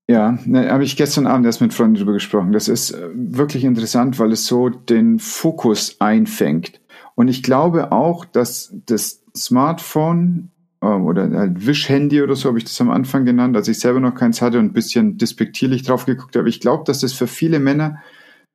[0.10, 2.52] Ja, ne, habe ich gestern Abend erst mit Freunden darüber gesprochen.
[2.52, 6.82] Das ist äh, wirklich interessant, weil es so den Fokus einfängt.
[7.16, 10.52] Und ich glaube auch, dass das Smartphone
[10.82, 14.16] oder halt Wischhandy oder so habe ich das am Anfang genannt, als ich selber noch
[14.16, 16.50] keins hatte und ein bisschen despektierlich drauf geguckt habe.
[16.50, 18.02] Ich glaube, dass das für viele Männer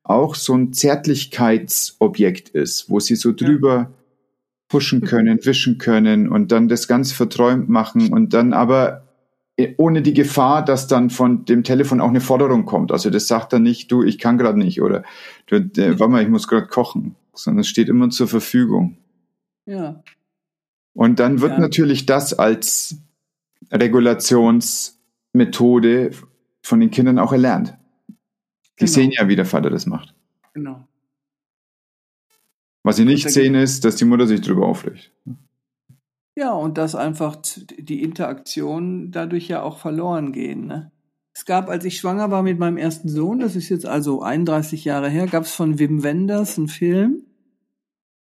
[0.03, 3.91] auch so ein Zärtlichkeitsobjekt ist, wo sie so drüber ja.
[4.67, 9.07] pushen können, wischen können und dann das ganz verträumt machen und dann aber
[9.57, 12.91] äh, ohne die Gefahr, dass dann von dem Telefon auch eine Forderung kommt.
[12.91, 15.03] Also das sagt dann nicht, du, ich kann gerade nicht oder
[15.47, 18.97] du, äh, warte mal, ich muss gerade kochen, sondern es steht immer zur Verfügung.
[19.65, 20.03] Ja.
[20.97, 21.59] Und dann wird ja.
[21.59, 22.97] natürlich das als
[23.71, 26.09] Regulationsmethode
[26.63, 27.77] von den Kindern auch erlernt.
[28.79, 28.91] Die genau.
[28.91, 30.15] sehen ja, wie der Vater das macht.
[30.55, 30.87] Genau.
[32.81, 35.11] Was sie nicht sehen, ist, dass die Mutter sich drüber aufregt.
[36.35, 37.37] Ja, und dass einfach
[37.77, 40.65] die Interaktion dadurch ja auch verloren gehen.
[40.65, 40.91] Ne?
[41.31, 44.83] Es gab, als ich schwanger war mit meinem ersten Sohn, das ist jetzt also 31
[44.83, 47.21] Jahre her, gab es von Wim Wenders einen Film,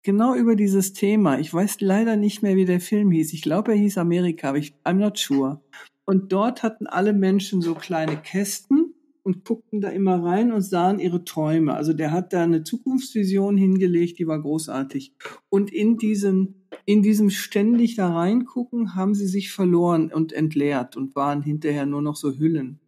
[0.04, 1.40] genau über dieses Thema.
[1.40, 3.34] Ich weiß leider nicht mehr, wie der Film hieß.
[3.34, 5.62] Ich glaube, er hieß Amerika, aber ich, I'm not sure.
[6.06, 8.94] Und dort hatten alle Menschen so kleine Kästen
[9.24, 11.74] und guckten da immer rein und sahen ihre Träume.
[11.74, 15.14] Also der hat da eine Zukunftsvision hingelegt, die war großartig.
[15.50, 21.16] Und in diesem in diesem ständig da reingucken, haben sie sich verloren und entleert und
[21.16, 22.80] waren hinterher nur noch so Hüllen.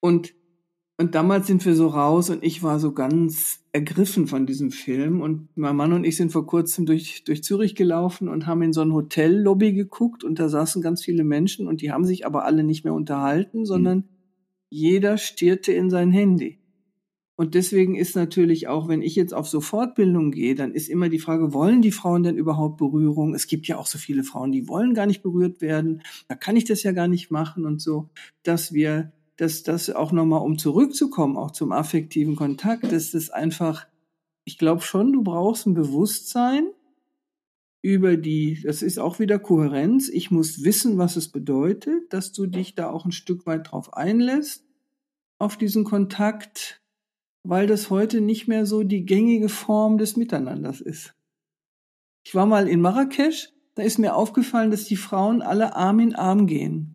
[0.00, 0.34] Und,
[1.00, 5.20] und damals sind wir so raus und ich war so ganz ergriffen von diesem Film
[5.20, 8.72] und mein Mann und ich sind vor kurzem durch, durch Zürich gelaufen und haben in
[8.72, 12.44] so ein Hotellobby geguckt und da saßen ganz viele Menschen und die haben sich aber
[12.44, 14.04] alle nicht mehr unterhalten, sondern mhm.
[14.70, 16.58] jeder stierte in sein Handy.
[17.36, 21.08] Und deswegen ist natürlich auch, wenn ich jetzt auf so Fortbildung gehe, dann ist immer
[21.08, 23.32] die Frage, wollen die Frauen denn überhaupt Berührung?
[23.32, 26.02] Es gibt ja auch so viele Frauen, die wollen gar nicht berührt werden.
[26.26, 28.10] Da kann ich das ja gar nicht machen und so,
[28.42, 33.86] dass wir, dass das auch nochmal, um zurückzukommen, auch zum affektiven Kontakt, dass das einfach,
[34.44, 36.68] ich glaube schon, du brauchst ein Bewusstsein
[37.80, 40.10] über die, das ist auch wieder Kohärenz.
[40.10, 43.94] Ich muss wissen, was es bedeutet, dass du dich da auch ein Stück weit drauf
[43.94, 44.64] einlässt,
[45.38, 46.82] auf diesen Kontakt
[47.48, 51.14] weil das heute nicht mehr so die gängige Form des Miteinanders ist.
[52.22, 56.14] Ich war mal in Marrakesch, da ist mir aufgefallen, dass die Frauen alle Arm in
[56.14, 56.94] Arm gehen.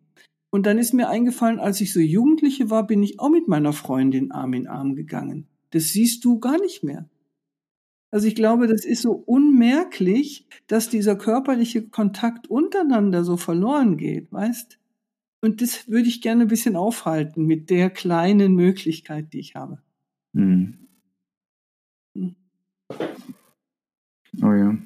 [0.54, 3.74] Und dann ist mir eingefallen, als ich so Jugendliche war, bin ich auch mit meiner
[3.74, 5.48] Freundin Arm in Arm gegangen.
[5.72, 7.10] Das siehst du gar nicht mehr.
[8.12, 14.32] Also ich glaube, das ist so unmerklich, dass dieser körperliche Kontakt untereinander so verloren geht,
[14.32, 14.78] weißt?
[15.42, 19.82] Und das würde ich gerne ein bisschen aufhalten mit der kleinen Möglichkeit, die ich habe.
[20.34, 20.78] Mhm.
[24.40, 24.78] Oh ja,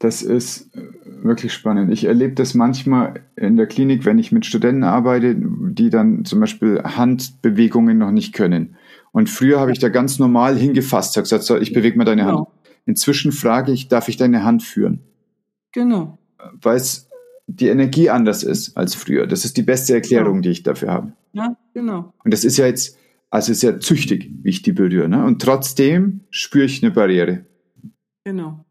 [0.00, 0.80] das ist äh,
[1.22, 1.92] wirklich spannend.
[1.92, 6.40] Ich erlebe das manchmal in der Klinik, wenn ich mit Studenten arbeite, die dann zum
[6.40, 8.76] Beispiel Handbewegungen noch nicht können.
[9.12, 12.22] Und früher habe ich da ganz normal hingefasst, habe gesagt, so, ich bewege mal deine
[12.22, 12.36] genau.
[12.38, 12.48] Hand.
[12.86, 15.00] Inzwischen frage ich, darf ich deine Hand führen?
[15.72, 16.18] Genau.
[16.60, 17.08] Weil es
[17.46, 19.26] die Energie anders ist als früher.
[19.26, 20.42] Das ist die beste Erklärung, genau.
[20.42, 21.12] die ich dafür habe.
[21.34, 22.14] Ja, genau.
[22.24, 22.96] Und das ist ja jetzt
[23.28, 25.08] also sehr züchtig, wie ich die berühre.
[25.08, 25.24] Ne?
[25.24, 27.44] Und trotzdem spüre ich eine Barriere.
[28.24, 28.64] Genau.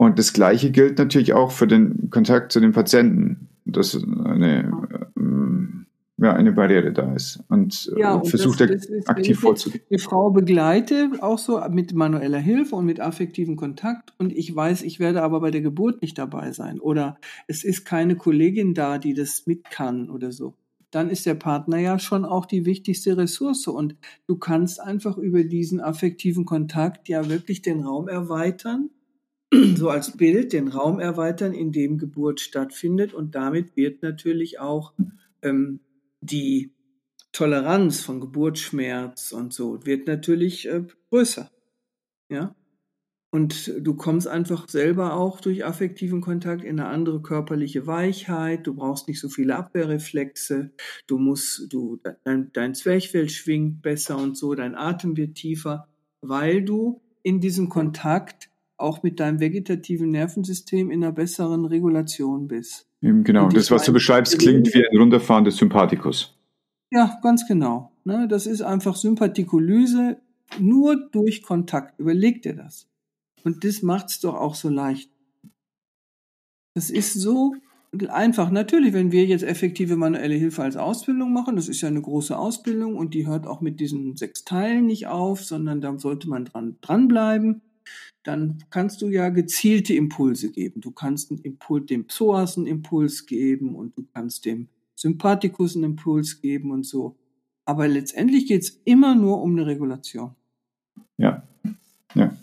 [0.00, 3.94] Und das Gleiche gilt natürlich auch für den Kontakt zu den Patienten, dass
[4.24, 4.72] eine,
[5.14, 5.84] ähm,
[6.16, 9.84] ja, eine Barriere da ist und, ja, und versucht das, das ist, aktiv vorzugehen.
[9.90, 14.14] Eine Frau begleite, auch so mit manueller Hilfe und mit affektivem Kontakt.
[14.16, 16.80] Und ich weiß, ich werde aber bei der Geburt nicht dabei sein.
[16.80, 20.54] Oder es ist keine Kollegin da, die das mit kann oder so.
[20.90, 23.66] Dann ist der Partner ja schon auch die wichtigste Ressource.
[23.66, 23.96] Und
[24.26, 28.88] du kannst einfach über diesen affektiven Kontakt ja wirklich den Raum erweitern,
[29.76, 33.14] so als Bild, den Raum erweitern, in dem Geburt stattfindet.
[33.14, 34.92] Und damit wird natürlich auch
[35.42, 35.80] ähm,
[36.20, 36.72] die
[37.32, 41.50] Toleranz von Geburtsschmerz und so wird natürlich äh, größer.
[42.28, 42.54] Ja.
[43.32, 48.66] Und du kommst einfach selber auch durch affektiven Kontakt in eine andere körperliche Weichheit.
[48.66, 50.72] Du brauchst nicht so viele Abwehrreflexe.
[51.06, 55.86] Du musst, du, dein, dein Zwerchfell schwingt besser und so, dein Atem wird tiefer,
[56.20, 58.49] weil du in diesem Kontakt
[58.80, 62.86] auch mit deinem vegetativen Nervensystem in einer besseren Regulation bist.
[63.00, 66.36] Genau, das, was du beschreibst, klingt wie ein runterfahrendes Sympathikus.
[66.90, 67.92] Ja, ganz genau.
[68.04, 70.18] Ne, das ist einfach Sympathikolyse
[70.58, 71.98] nur durch Kontakt.
[71.98, 72.88] Überleg dir das.
[73.44, 75.10] Und das macht's doch auch so leicht.
[76.74, 77.54] Das ist so
[78.08, 78.50] einfach.
[78.50, 82.36] Natürlich, wenn wir jetzt effektive manuelle Hilfe als Ausbildung machen, das ist ja eine große
[82.36, 86.44] Ausbildung und die hört auch mit diesen sechs Teilen nicht auf, sondern da sollte man
[86.44, 87.62] dran, dranbleiben.
[88.22, 90.80] Dann kannst du ja gezielte Impulse geben.
[90.80, 95.84] Du kannst einen Impuls, dem Psoas einen Impuls geben und du kannst dem Sympathikus einen
[95.84, 97.16] Impuls geben und so.
[97.64, 100.34] Aber letztendlich geht's immer nur um eine Regulation.
[101.16, 101.42] Ja,
[102.14, 102.34] ja.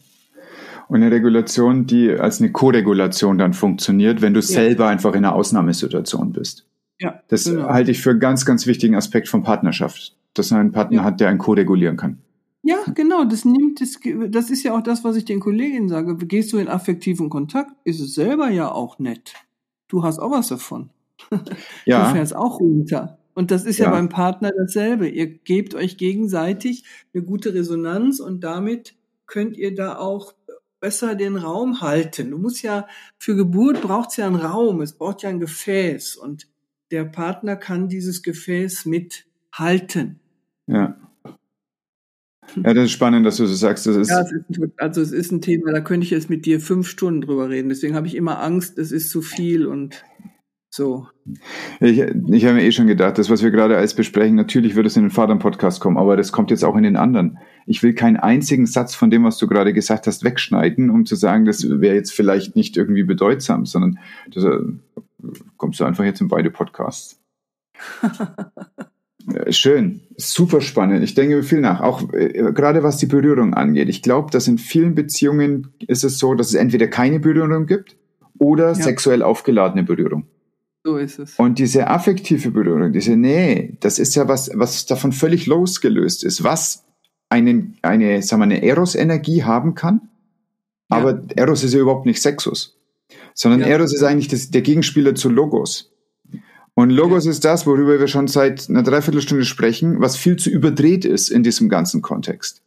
[0.87, 4.45] Und eine Regulation, die als eine Koregulation dann funktioniert, wenn du ja.
[4.45, 6.65] selber einfach in einer Ausnahmesituation bist.
[6.99, 7.67] Ja, das genau.
[7.67, 11.03] halte ich für einen ganz, ganz wichtigen Aspekt von Partnerschaft, dass man einen Partner ja.
[11.03, 12.19] hat, der einen koregulieren kann.
[12.67, 13.97] Ja, genau, das nimmt das,
[14.29, 16.17] das ist ja auch das, was ich den Kolleginnen sage.
[16.17, 19.35] Gehst du in affektiven Kontakt, ist es selber ja auch nett.
[19.87, 20.89] Du hast auch was davon.
[21.85, 22.09] Ja.
[22.09, 23.19] Du fährst auch runter.
[23.33, 23.85] Und das ist ja.
[23.85, 25.07] ja beim Partner dasselbe.
[25.07, 28.95] Ihr gebt euch gegenseitig eine gute Resonanz und damit
[29.27, 30.33] könnt ihr da auch
[30.81, 32.31] besser den Raum halten.
[32.31, 32.85] Du musst ja,
[33.17, 36.47] für Geburt braucht es ja einen Raum, es braucht ja ein Gefäß und
[36.91, 40.19] der Partner kann dieses Gefäß mithalten.
[40.67, 40.96] Ja.
[42.55, 43.85] Ja, das ist spannend, dass du so sagst.
[43.85, 46.45] Das ist ja, es ist, also es ist ein Thema, da könnte ich jetzt mit
[46.45, 47.69] dir fünf Stunden drüber reden.
[47.69, 50.03] Deswegen habe ich immer Angst, es ist zu viel und
[50.69, 51.07] so.
[51.79, 54.85] Ich, ich habe mir eh schon gedacht, das, was wir gerade alles besprechen, natürlich wird
[54.85, 57.39] es in den Vater-Podcast kommen, aber das kommt jetzt auch in den anderen.
[57.65, 61.15] Ich will keinen einzigen Satz von dem, was du gerade gesagt hast, wegschneiden, um zu
[61.15, 63.99] sagen, das wäre jetzt vielleicht nicht irgendwie bedeutsam, sondern
[64.33, 64.59] das äh,
[65.57, 67.19] kommst du einfach jetzt in beide Podcasts.
[69.49, 71.03] Schön, super spannend.
[71.03, 73.89] Ich denke viel nach, auch äh, gerade was die Berührung angeht.
[73.89, 77.97] Ich glaube, dass in vielen Beziehungen ist es so, dass es entweder keine Berührung gibt
[78.39, 78.73] oder ja.
[78.75, 80.27] sexuell aufgeladene Berührung.
[80.85, 81.37] So ist es.
[81.37, 86.45] Und diese affektive Berührung, diese Nähe, das ist ja was, was davon völlig losgelöst ist,
[86.45, 86.85] was
[87.27, 90.09] einen, eine, sagen wir, eine Eros-Energie haben kann.
[90.89, 90.97] Ja.
[90.97, 92.79] Aber Eros ist ja überhaupt nicht Sexus,
[93.33, 93.67] sondern ja.
[93.67, 95.91] Eros ist eigentlich das, der Gegenspieler zu Logos.
[96.77, 97.31] Und Logos ja.
[97.31, 101.41] ist das, worüber wir schon seit einer Dreiviertelstunde sprechen, was viel zu überdreht ist in
[101.41, 102.61] diesem ganzen Kontext.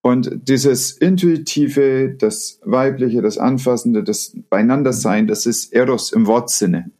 [0.00, 6.92] Und dieses Intuitive, das Weibliche, das Anfassende, das Beieinandersein, das ist Eros im Wortsinne.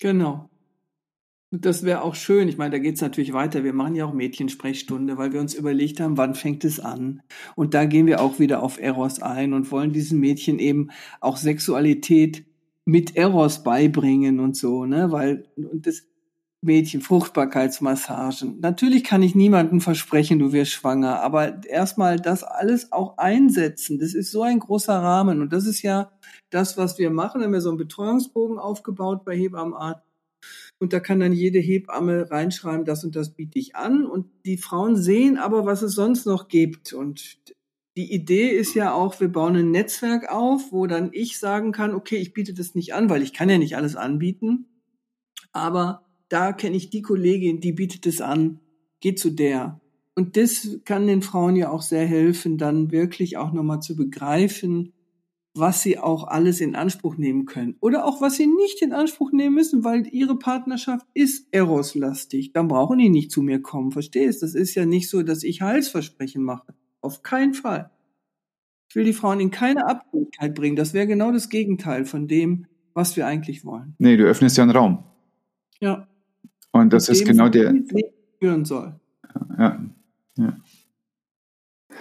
[0.00, 0.50] Genau.
[1.52, 2.48] Und das wäre auch schön.
[2.48, 3.62] Ich meine, da geht's natürlich weiter.
[3.62, 7.22] Wir machen ja auch Mädchensprechstunde, weil wir uns überlegt haben, wann fängt es an.
[7.54, 11.36] Und da gehen wir auch wieder auf Eros ein und wollen diesen Mädchen eben auch
[11.36, 12.44] Sexualität
[12.88, 15.12] mit Eros beibringen und so, ne?
[15.12, 16.04] Weil und das
[16.62, 18.60] Mädchen Fruchtbarkeitsmassagen.
[18.60, 23.98] Natürlich kann ich niemandem versprechen, du wirst schwanger, aber erstmal das alles auch einsetzen.
[23.98, 26.10] Das ist so ein großer Rahmen und das ist ja
[26.48, 27.42] das, was wir machen.
[27.42, 30.02] Wir haben ja so einen Betreuungsbogen aufgebaut bei Hebammenart.
[30.80, 34.06] Und da kann dann jede Hebamme reinschreiben, das und das biete ich an.
[34.06, 36.94] Und die Frauen sehen aber, was es sonst noch gibt.
[36.94, 37.38] Und
[37.98, 41.96] die Idee ist ja auch, wir bauen ein Netzwerk auf, wo dann ich sagen kann,
[41.96, 44.66] okay, ich biete das nicht an, weil ich kann ja nicht alles anbieten.
[45.50, 48.60] Aber da kenne ich die Kollegin, die bietet es an,
[49.00, 49.80] geht zu der.
[50.14, 54.92] Und das kann den Frauen ja auch sehr helfen, dann wirklich auch nochmal zu begreifen,
[55.54, 57.74] was sie auch alles in Anspruch nehmen können.
[57.80, 62.52] Oder auch was sie nicht in Anspruch nehmen müssen, weil ihre Partnerschaft ist eroslastig.
[62.52, 63.90] Dann brauchen die nicht zu mir kommen.
[63.90, 64.44] Verstehst?
[64.44, 66.76] Das ist ja nicht so, dass ich Heilsversprechen mache.
[67.00, 67.90] Auf keinen Fall.
[68.88, 70.76] Ich will die Frauen in keine Abhängigkeit bringen.
[70.76, 73.94] Das wäre genau das Gegenteil von dem, was wir eigentlich wollen.
[73.98, 75.04] Nee, du öffnest ja einen Raum.
[75.80, 76.08] Ja.
[76.72, 77.74] Und das ist genau der.
[78.40, 78.98] Führen soll.
[79.58, 79.84] Ja.
[80.36, 80.56] ja.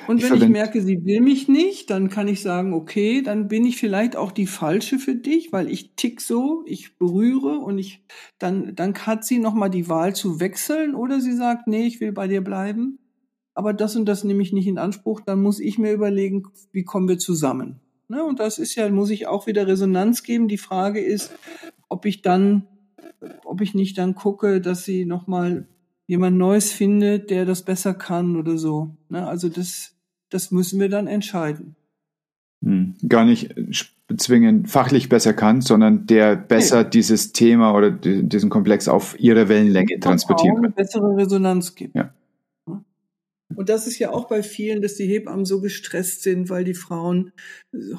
[0.08, 3.66] Und wenn ich merke, sie will mich nicht, dann kann ich sagen, okay, dann bin
[3.66, 8.04] ich vielleicht auch die falsche für dich, weil ich tick so, ich berühre und ich
[8.38, 12.00] dann dann hat sie noch mal die Wahl zu wechseln oder sie sagt, nee, ich
[12.00, 13.00] will bei dir bleiben,
[13.58, 16.84] aber das und das nehme ich nicht in Anspruch, dann muss ich mir überlegen, wie
[16.84, 17.80] kommen wir zusammen.
[18.08, 18.24] Ne?
[18.24, 20.48] Und das ist ja, muss ich auch wieder Resonanz geben.
[20.48, 21.34] Die Frage ist,
[21.90, 22.68] ob ich dann,
[23.44, 25.68] ob ich nicht dann gucke, dass sie noch mal
[26.06, 28.96] jemand Neues findet, der das besser kann oder so.
[29.10, 29.28] Ne?
[29.28, 29.98] Also das
[30.30, 31.76] das müssen wir dann entscheiden.
[32.64, 32.96] Hm.
[33.08, 33.54] Gar nicht
[34.18, 36.90] zwingend fachlich besser kann, sondern der besser nee.
[36.92, 40.66] dieses Thema oder diesen Komplex auf ihre Wellenlänge transportieren kann.
[40.66, 41.96] Eine bessere Resonanz gibt.
[41.96, 42.14] Ja.
[43.58, 46.76] Und das ist ja auch bei vielen, dass die Hebammen so gestresst sind, weil die
[46.76, 47.32] Frauen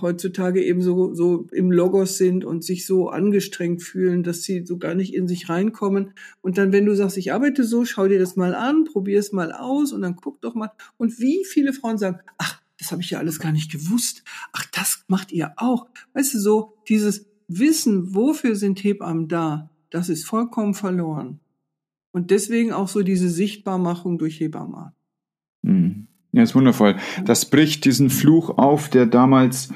[0.01, 4.79] heutzutage eben so, so im Logos sind und sich so angestrengt fühlen, dass sie so
[4.79, 6.15] gar nicht in sich reinkommen.
[6.43, 9.33] Und dann, wenn du sagst, ich arbeite so, schau dir das mal an, probier es
[9.33, 10.71] mal aus und dann guck doch mal.
[10.97, 14.23] Und wie viele Frauen sagen, ach, das habe ich ja alles gar nicht gewusst.
[14.53, 15.89] Ach, das macht ihr auch.
[16.13, 21.41] Weißt du, so dieses Wissen, wofür sind Hebammen da, das ist vollkommen verloren.
[22.13, 24.93] Und deswegen auch so diese Sichtbarmachung durch Hebammen.
[25.63, 26.07] Mhm.
[26.33, 26.97] Ja, ist wundervoll.
[27.25, 29.71] Das bricht diesen Fluch auf, der damals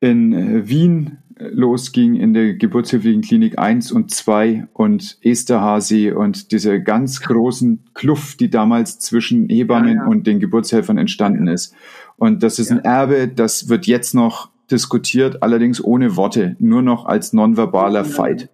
[0.00, 6.52] in äh, Wien äh, losging, in der Geburtshilflichen Klinik 1 und 2 und Esterhazy und
[6.52, 10.06] diese ganz großen Kluft, die damals zwischen Hebammen ja, ja.
[10.06, 11.74] und den Geburtshelfern entstanden ist.
[12.16, 17.04] Und das ist ein Erbe, das wird jetzt noch diskutiert, allerdings ohne Worte, nur noch
[17.06, 18.48] als nonverbaler Fight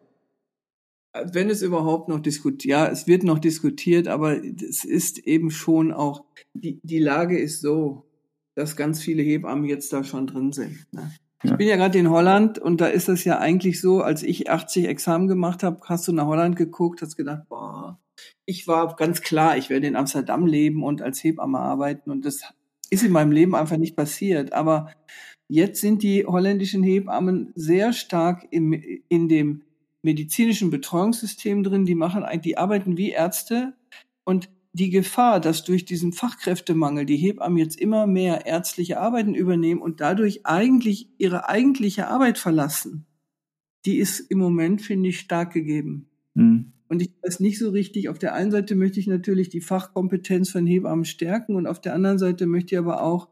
[1.33, 5.93] wenn es überhaupt noch diskutiert, ja, es wird noch diskutiert, aber es ist eben schon
[5.93, 8.05] auch, die, die Lage ist so,
[8.55, 10.87] dass ganz viele Hebammen jetzt da schon drin sind.
[10.93, 11.13] Ne?
[11.45, 11.51] Ja.
[11.51, 14.51] Ich bin ja gerade in Holland und da ist es ja eigentlich so, als ich
[14.51, 17.99] 80 Examen gemacht habe, hast du nach Holland geguckt, hast gedacht, boah,
[18.47, 22.43] ich war ganz klar, ich werde in Amsterdam leben und als Hebamme arbeiten und das
[22.91, 24.53] ist in meinem Leben einfach nicht passiert.
[24.53, 24.91] Aber
[25.49, 29.63] jetzt sind die holländischen Hebammen sehr stark im, in dem
[30.07, 33.75] medizinischen Betreuungssystem drin, die machen eigentlich, die arbeiten wie Ärzte
[34.25, 39.81] und die Gefahr, dass durch diesen Fachkräftemangel die Hebammen jetzt immer mehr ärztliche Arbeiten übernehmen
[39.81, 43.07] und dadurch eigentlich ihre eigentliche Arbeit verlassen,
[43.85, 46.09] die ist im Moment, finde ich, stark gegeben.
[46.35, 46.73] Mhm.
[46.89, 50.51] Und ich weiß nicht so richtig, auf der einen Seite möchte ich natürlich die Fachkompetenz
[50.51, 53.29] von Hebammen stärken und auf der anderen Seite möchte ich aber auch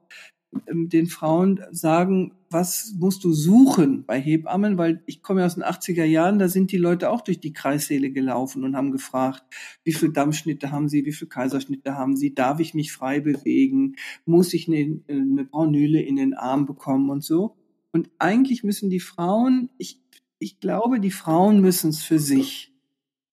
[0.67, 5.65] den Frauen sagen, was musst du suchen bei Hebammen, weil ich komme ja aus den
[5.65, 9.43] 80er Jahren, da sind die Leute auch durch die Kreissäle gelaufen und haben gefragt,
[9.83, 13.97] wie viele Dammschnitte haben sie, wie viele Kaiserschnitte haben sie, darf ich mich frei bewegen,
[14.25, 17.57] muss ich eine, eine Braunüle in den Arm bekommen und so.
[17.93, 20.01] Und eigentlich müssen die Frauen, ich,
[20.39, 22.73] ich glaube, die Frauen müssen es für sich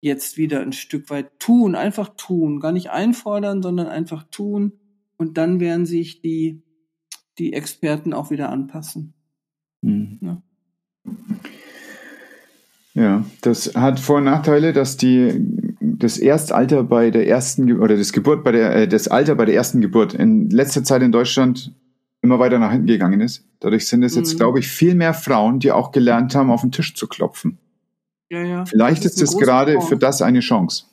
[0.02, 4.74] jetzt wieder ein Stück weit tun, einfach tun, gar nicht einfordern, sondern einfach tun.
[5.18, 6.64] Und dann werden sich die
[7.38, 9.14] die Experten auch wieder anpassen.
[9.82, 10.20] Mhm.
[10.22, 10.42] Ja.
[12.94, 13.26] ja.
[13.42, 15.34] das hat Vor- und Nachteile, dass die
[15.80, 19.56] das Erstalter bei der ersten oder das Geburt bei der äh, das Alter bei der
[19.56, 21.74] ersten Geburt in letzter Zeit in Deutschland
[22.22, 23.44] immer weiter nach hinten gegangen ist.
[23.60, 24.38] Dadurch sind es jetzt, mhm.
[24.38, 27.58] glaube ich, viel mehr Frauen, die auch gelernt haben, auf den Tisch zu klopfen.
[28.30, 28.66] Ja, ja.
[28.66, 29.88] Vielleicht das ist es gerade Chance.
[29.88, 30.86] für das eine Chance.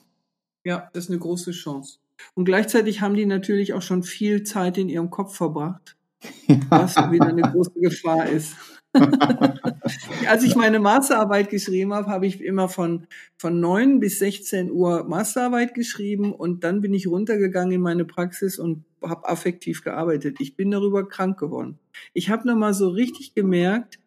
[0.64, 1.98] Ja, das ist eine große Chance.
[2.34, 5.97] Und gleichzeitig haben die natürlich auch schon viel Zeit in ihrem Kopf verbracht
[6.68, 8.54] was wieder eine große Gefahr ist.
[10.28, 13.06] Als ich meine Masterarbeit geschrieben habe, habe ich immer von,
[13.36, 18.58] von 9 bis 16 Uhr Masterarbeit geschrieben und dann bin ich runtergegangen in meine Praxis
[18.58, 20.38] und habe affektiv gearbeitet.
[20.40, 21.78] Ich bin darüber krank geworden.
[22.14, 23.98] Ich habe nochmal so richtig gemerkt,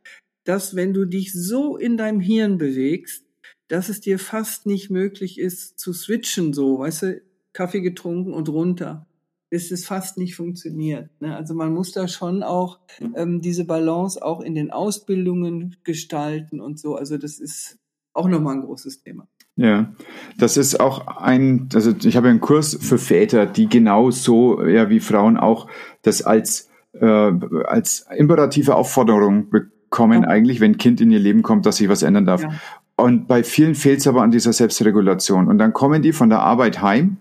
[0.43, 3.23] dass wenn du dich so in deinem Hirn bewegst,
[3.67, 7.21] dass es dir fast nicht möglich ist zu switchen so, weißt du,
[7.53, 9.05] Kaffee getrunken und runter
[9.51, 11.09] ist es fast nicht funktioniert.
[11.19, 11.35] Ne?
[11.35, 12.79] Also man muss da schon auch
[13.15, 16.95] ähm, diese Balance auch in den Ausbildungen gestalten und so.
[16.95, 17.77] Also das ist
[18.13, 19.27] auch nochmal ein großes Thema.
[19.57, 19.93] Ja,
[20.37, 24.89] das ist auch ein, also ich habe einen Kurs für Väter, die genau so, ja,
[24.89, 25.67] wie Frauen auch
[26.01, 30.29] das als, äh, als imperative Aufforderung bekommen, ja.
[30.29, 32.41] eigentlich, wenn ein Kind in ihr Leben kommt, dass sich was ändern darf.
[32.41, 32.53] Ja.
[32.95, 35.47] Und bei vielen fehlt es aber an dieser Selbstregulation.
[35.47, 37.17] Und dann kommen die von der Arbeit heim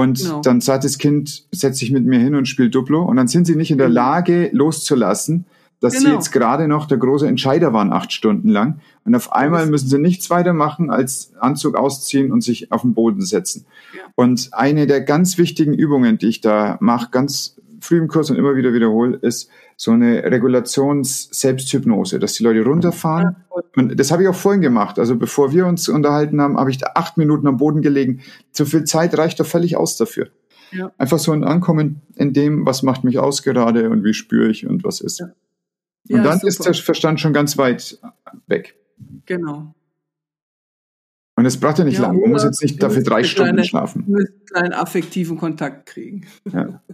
[0.00, 0.40] und genau.
[0.40, 3.02] dann sagt das Kind, setz dich mit mir hin und spielt Duplo.
[3.02, 4.00] Und dann sind sie nicht in der genau.
[4.00, 5.44] Lage, loszulassen,
[5.80, 6.08] dass genau.
[6.08, 8.80] sie jetzt gerade noch der große Entscheider waren, acht Stunden lang.
[9.04, 12.94] Und auf einmal müssen sie nichts weiter machen, als Anzug ausziehen und sich auf den
[12.94, 13.66] Boden setzen.
[13.94, 14.02] Ja.
[14.14, 18.36] Und eine der ganz wichtigen Übungen, die ich da mache, ganz früh im Kurs und
[18.36, 23.36] immer wieder wiederhole, ist so eine Regulations-Selbsthypnose, dass die Leute runterfahren.
[23.76, 24.98] Und das habe ich auch vorhin gemacht.
[24.98, 28.20] Also bevor wir uns unterhalten haben, habe ich da acht Minuten am Boden gelegen.
[28.52, 30.28] So viel Zeit reicht doch völlig aus dafür.
[30.72, 30.92] Ja.
[30.98, 34.66] Einfach so ein Ankommen in dem, was macht mich aus gerade und wie spüre ich
[34.66, 35.20] und was ist.
[35.20, 35.30] Ja.
[36.04, 36.48] Ja, und dann super.
[36.48, 37.98] ist der Verstand schon ganz weit
[38.46, 38.76] weg.
[39.26, 39.74] Genau.
[41.36, 42.20] Und es braucht ja nicht ja, lang.
[42.20, 44.28] Man muss jetzt nicht dafür drei Stunden kleine, schlafen.
[44.52, 46.26] Einen affektiven Kontakt kriegen.
[46.52, 46.82] Ja.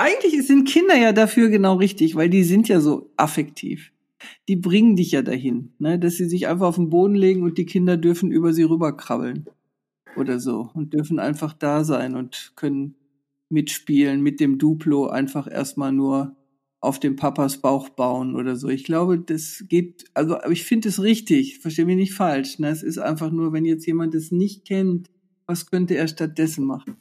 [0.00, 3.92] eigentlich sind Kinder ja dafür genau richtig, weil die sind ja so affektiv.
[4.48, 5.98] Die bringen dich ja dahin, ne?
[5.98, 9.46] dass sie sich einfach auf den Boden legen und die Kinder dürfen über sie rüberkrabbeln
[10.16, 12.96] oder so und dürfen einfach da sein und können
[13.50, 16.36] mitspielen mit dem Duplo einfach erstmal nur
[16.80, 18.68] auf dem Papas Bauch bauen oder so.
[18.68, 22.58] Ich glaube, das geht, also ich finde es richtig, verstehe mich nicht falsch.
[22.58, 22.68] Ne?
[22.68, 25.10] Es ist einfach nur, wenn jetzt jemand es nicht kennt,
[25.46, 26.96] was könnte er stattdessen machen?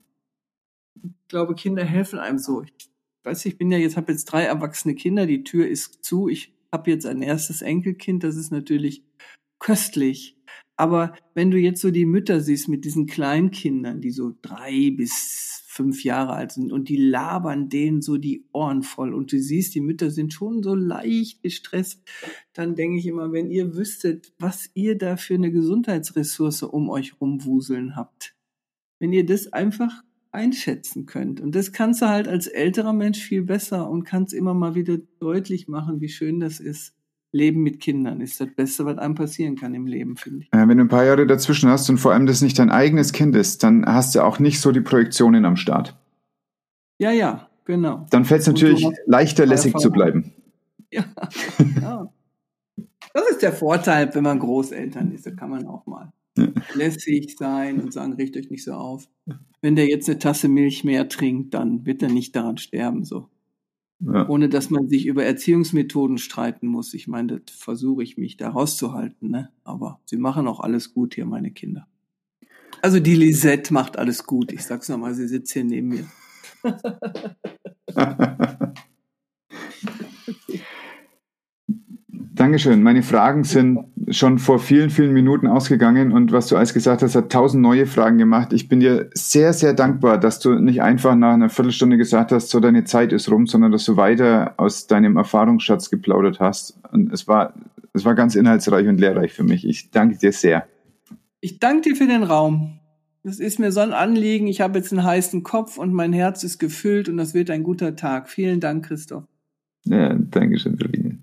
[1.04, 2.64] Ich glaube, Kinder helfen einem so.
[2.64, 2.74] Ich
[3.24, 6.28] weiß, ich bin ja jetzt, habe jetzt drei erwachsene Kinder, die Tür ist zu.
[6.28, 9.04] Ich habe jetzt ein erstes Enkelkind, das ist natürlich
[9.60, 10.38] köstlich.
[10.78, 15.66] Aber wenn du jetzt so die Mütter siehst mit diesen Kleinkindern, die so drei bis
[15.68, 19.76] fünf Jahre alt sind und die labern denen so die Ohren voll und du siehst,
[19.76, 22.02] die Mütter sind schon so leicht gestresst,
[22.54, 27.20] dann denke ich immer, wenn ihr wüsstet, was ihr da für eine Gesundheitsressource um euch
[27.22, 28.36] rumwuseln habt,
[29.00, 31.42] wenn ihr das einfach einschätzen könnt.
[31.42, 34.98] Und das kannst du halt als älterer Mensch viel besser und kannst immer mal wieder
[35.20, 36.94] deutlich machen, wie schön das ist,
[37.32, 40.48] Leben mit Kindern ist das Beste, was einem passieren kann im Leben, finde ich.
[40.52, 43.14] Äh, wenn du ein paar Jahre dazwischen hast und vor allem das nicht dein eigenes
[43.14, 45.96] Kind ist, dann hast du auch nicht so die Projektionen am Start.
[46.98, 48.08] Ja, ja, genau.
[48.10, 50.34] Dann fällt es natürlich leichter, lässig zu bleiben.
[50.92, 51.06] Ja,
[51.80, 52.12] ja.
[53.14, 55.24] Das ist der Vorteil, wenn man Großeltern ist.
[55.24, 56.19] Da kann man auch mal ja.
[56.74, 59.08] Lässig sein und sagen, richtet euch nicht so auf.
[59.62, 63.04] Wenn der jetzt eine Tasse Milch mehr trinkt, dann wird er nicht daran sterben.
[63.04, 63.28] So.
[64.00, 64.28] Ja.
[64.30, 66.94] Ohne dass man sich über Erziehungsmethoden streiten muss.
[66.94, 69.50] Ich meine, das versuche ich mich da rauszuhalten, ne?
[69.64, 71.88] Aber sie machen auch alles gut hier, meine Kinder.
[72.82, 74.54] Also die Lisette macht alles gut.
[74.54, 76.08] Ich sag's nochmal, sie sitzt hier neben mir.
[82.40, 82.82] Dankeschön.
[82.84, 83.80] Meine Fragen sind
[84.12, 87.86] schon vor vielen, vielen Minuten ausgegangen und was du alles gesagt hast, hat tausend neue
[87.86, 88.54] Fragen gemacht.
[88.54, 92.48] Ich bin dir sehr, sehr dankbar, dass du nicht einfach nach einer Viertelstunde gesagt hast,
[92.50, 96.80] so deine Zeit ist rum, sondern dass du weiter aus deinem Erfahrungsschatz geplaudert hast.
[96.94, 97.56] Und es war,
[97.92, 99.68] es war ganz inhaltsreich und lehrreich für mich.
[99.68, 100.66] Ich danke dir sehr.
[101.42, 102.80] Ich danke dir für den Raum.
[103.22, 104.48] Das ist mir so ein Anliegen.
[104.48, 107.64] Ich habe jetzt einen heißen Kopf und mein Herz ist gefüllt und das wird ein
[107.64, 108.30] guter Tag.
[108.30, 109.26] Vielen Dank, Christoph.
[109.84, 111.18] Ja, danke schön, Sabine.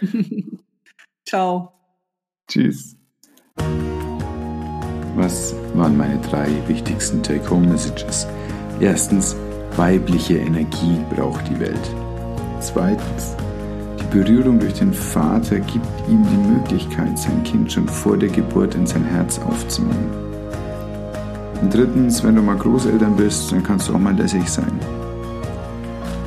[1.34, 1.72] Ciao.
[2.46, 2.96] Tschüss.
[5.16, 8.28] Was waren meine drei wichtigsten Take-Home-Messages?
[8.78, 9.34] Erstens,
[9.74, 11.90] weibliche Energie braucht die Welt.
[12.60, 13.34] Zweitens,
[13.98, 18.76] die Berührung durch den Vater gibt ihm die Möglichkeit, sein Kind schon vor der Geburt
[18.76, 20.12] in sein Herz aufzunehmen.
[21.60, 24.78] Und drittens, wenn du mal Großeltern bist, dann kannst du auch mal lässig sein.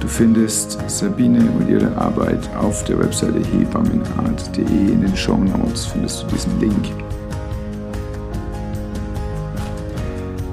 [0.07, 4.63] Du findest Sabine und ihre Arbeit auf der Webseite hebammenart.de.
[4.63, 6.93] In den Show Notes findest du diesen Link.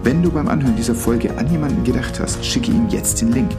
[0.02, 3.52] Wenn du beim Anhören dieser Folge an jemanden gedacht hast, schicke ihm jetzt den Link.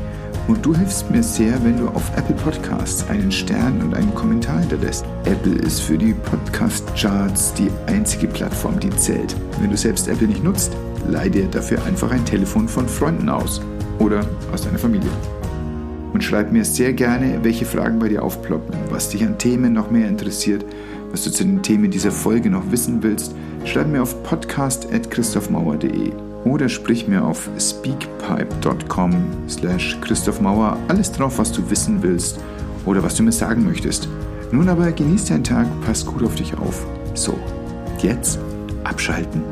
[0.49, 4.59] Und du hilfst mir sehr, wenn du auf Apple Podcasts einen Stern und einen Kommentar
[4.59, 5.05] hinterlässt.
[5.23, 9.33] Apple ist für die Podcast-Charts die einzige Plattform, die zählt.
[9.61, 10.75] Wenn du selbst Apple nicht nutzt,
[11.07, 13.61] leih dir dafür einfach ein Telefon von Freunden aus
[13.97, 15.09] oder aus deiner Familie
[16.15, 19.91] und schreib mir sehr gerne, welche Fragen bei dir aufploppen, was dich an Themen noch
[19.91, 20.63] mehr interessiert,
[21.11, 23.35] was du zu den Themen dieser Folge noch wissen willst.
[23.65, 26.13] Schreib mir auf podcast.christophmauer.de
[26.45, 29.13] oder sprich mir auf speakpipe.com
[29.49, 32.39] slash christophmauer alles drauf, was du wissen willst
[32.85, 34.07] oder was du mir sagen möchtest.
[34.53, 36.85] Nun aber genieß deinen Tag, pass gut auf dich auf.
[37.13, 37.37] So,
[38.01, 38.39] jetzt
[38.85, 39.43] abschalten.